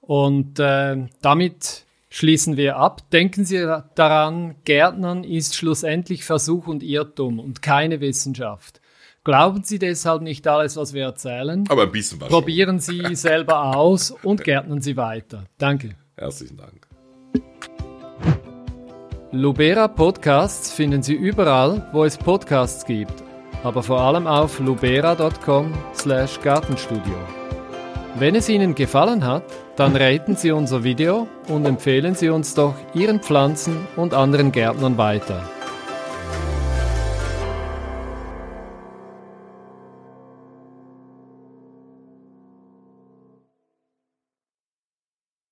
Und 0.00 0.60
äh, 0.60 1.08
damit 1.20 1.84
schließen 2.10 2.56
wir 2.56 2.76
ab. 2.76 3.10
Denken 3.10 3.44
Sie 3.44 3.66
daran, 3.96 4.54
Gärtnern 4.64 5.24
ist 5.24 5.56
schlussendlich 5.56 6.24
Versuch 6.24 6.68
und 6.68 6.82
Irrtum 6.82 7.40
und 7.40 7.60
keine 7.60 8.00
Wissenschaft. 8.00 8.80
Glauben 9.24 9.62
Sie 9.64 9.78
deshalb 9.78 10.22
nicht 10.22 10.46
alles, 10.46 10.76
was 10.76 10.92
wir 10.92 11.04
erzählen. 11.04 11.64
Aber 11.68 11.84
ein 11.84 11.92
bisschen 11.92 12.20
was. 12.20 12.28
Probieren 12.28 12.78
Sie 12.78 13.02
selber 13.14 13.76
aus 13.76 14.10
und 14.10 14.44
gärtnern 14.44 14.80
Sie 14.80 14.96
weiter. 14.96 15.44
Danke. 15.58 15.90
Herzlichen 16.16 16.56
Dank. 16.56 16.86
Lubera 19.32 19.88
Podcasts 19.88 20.72
finden 20.72 21.02
Sie 21.02 21.14
überall, 21.14 21.88
wo 21.92 22.04
es 22.04 22.16
Podcasts 22.16 22.84
gibt 22.84 23.24
aber 23.64 23.82
vor 23.82 24.00
allem 24.00 24.28
auf 24.28 24.60
lubera.com/gartenstudio. 24.60 27.14
Wenn 28.16 28.36
es 28.36 28.48
Ihnen 28.48 28.76
gefallen 28.76 29.26
hat, 29.26 29.42
dann 29.76 29.96
raten 29.96 30.36
Sie 30.36 30.52
unser 30.52 30.84
Video 30.84 31.26
und 31.48 31.64
empfehlen 31.64 32.14
Sie 32.14 32.28
uns 32.28 32.54
doch 32.54 32.76
Ihren 32.94 33.18
Pflanzen 33.20 33.88
und 33.96 34.14
anderen 34.14 34.52
Gärtnern 34.52 34.96
weiter. 34.98 35.42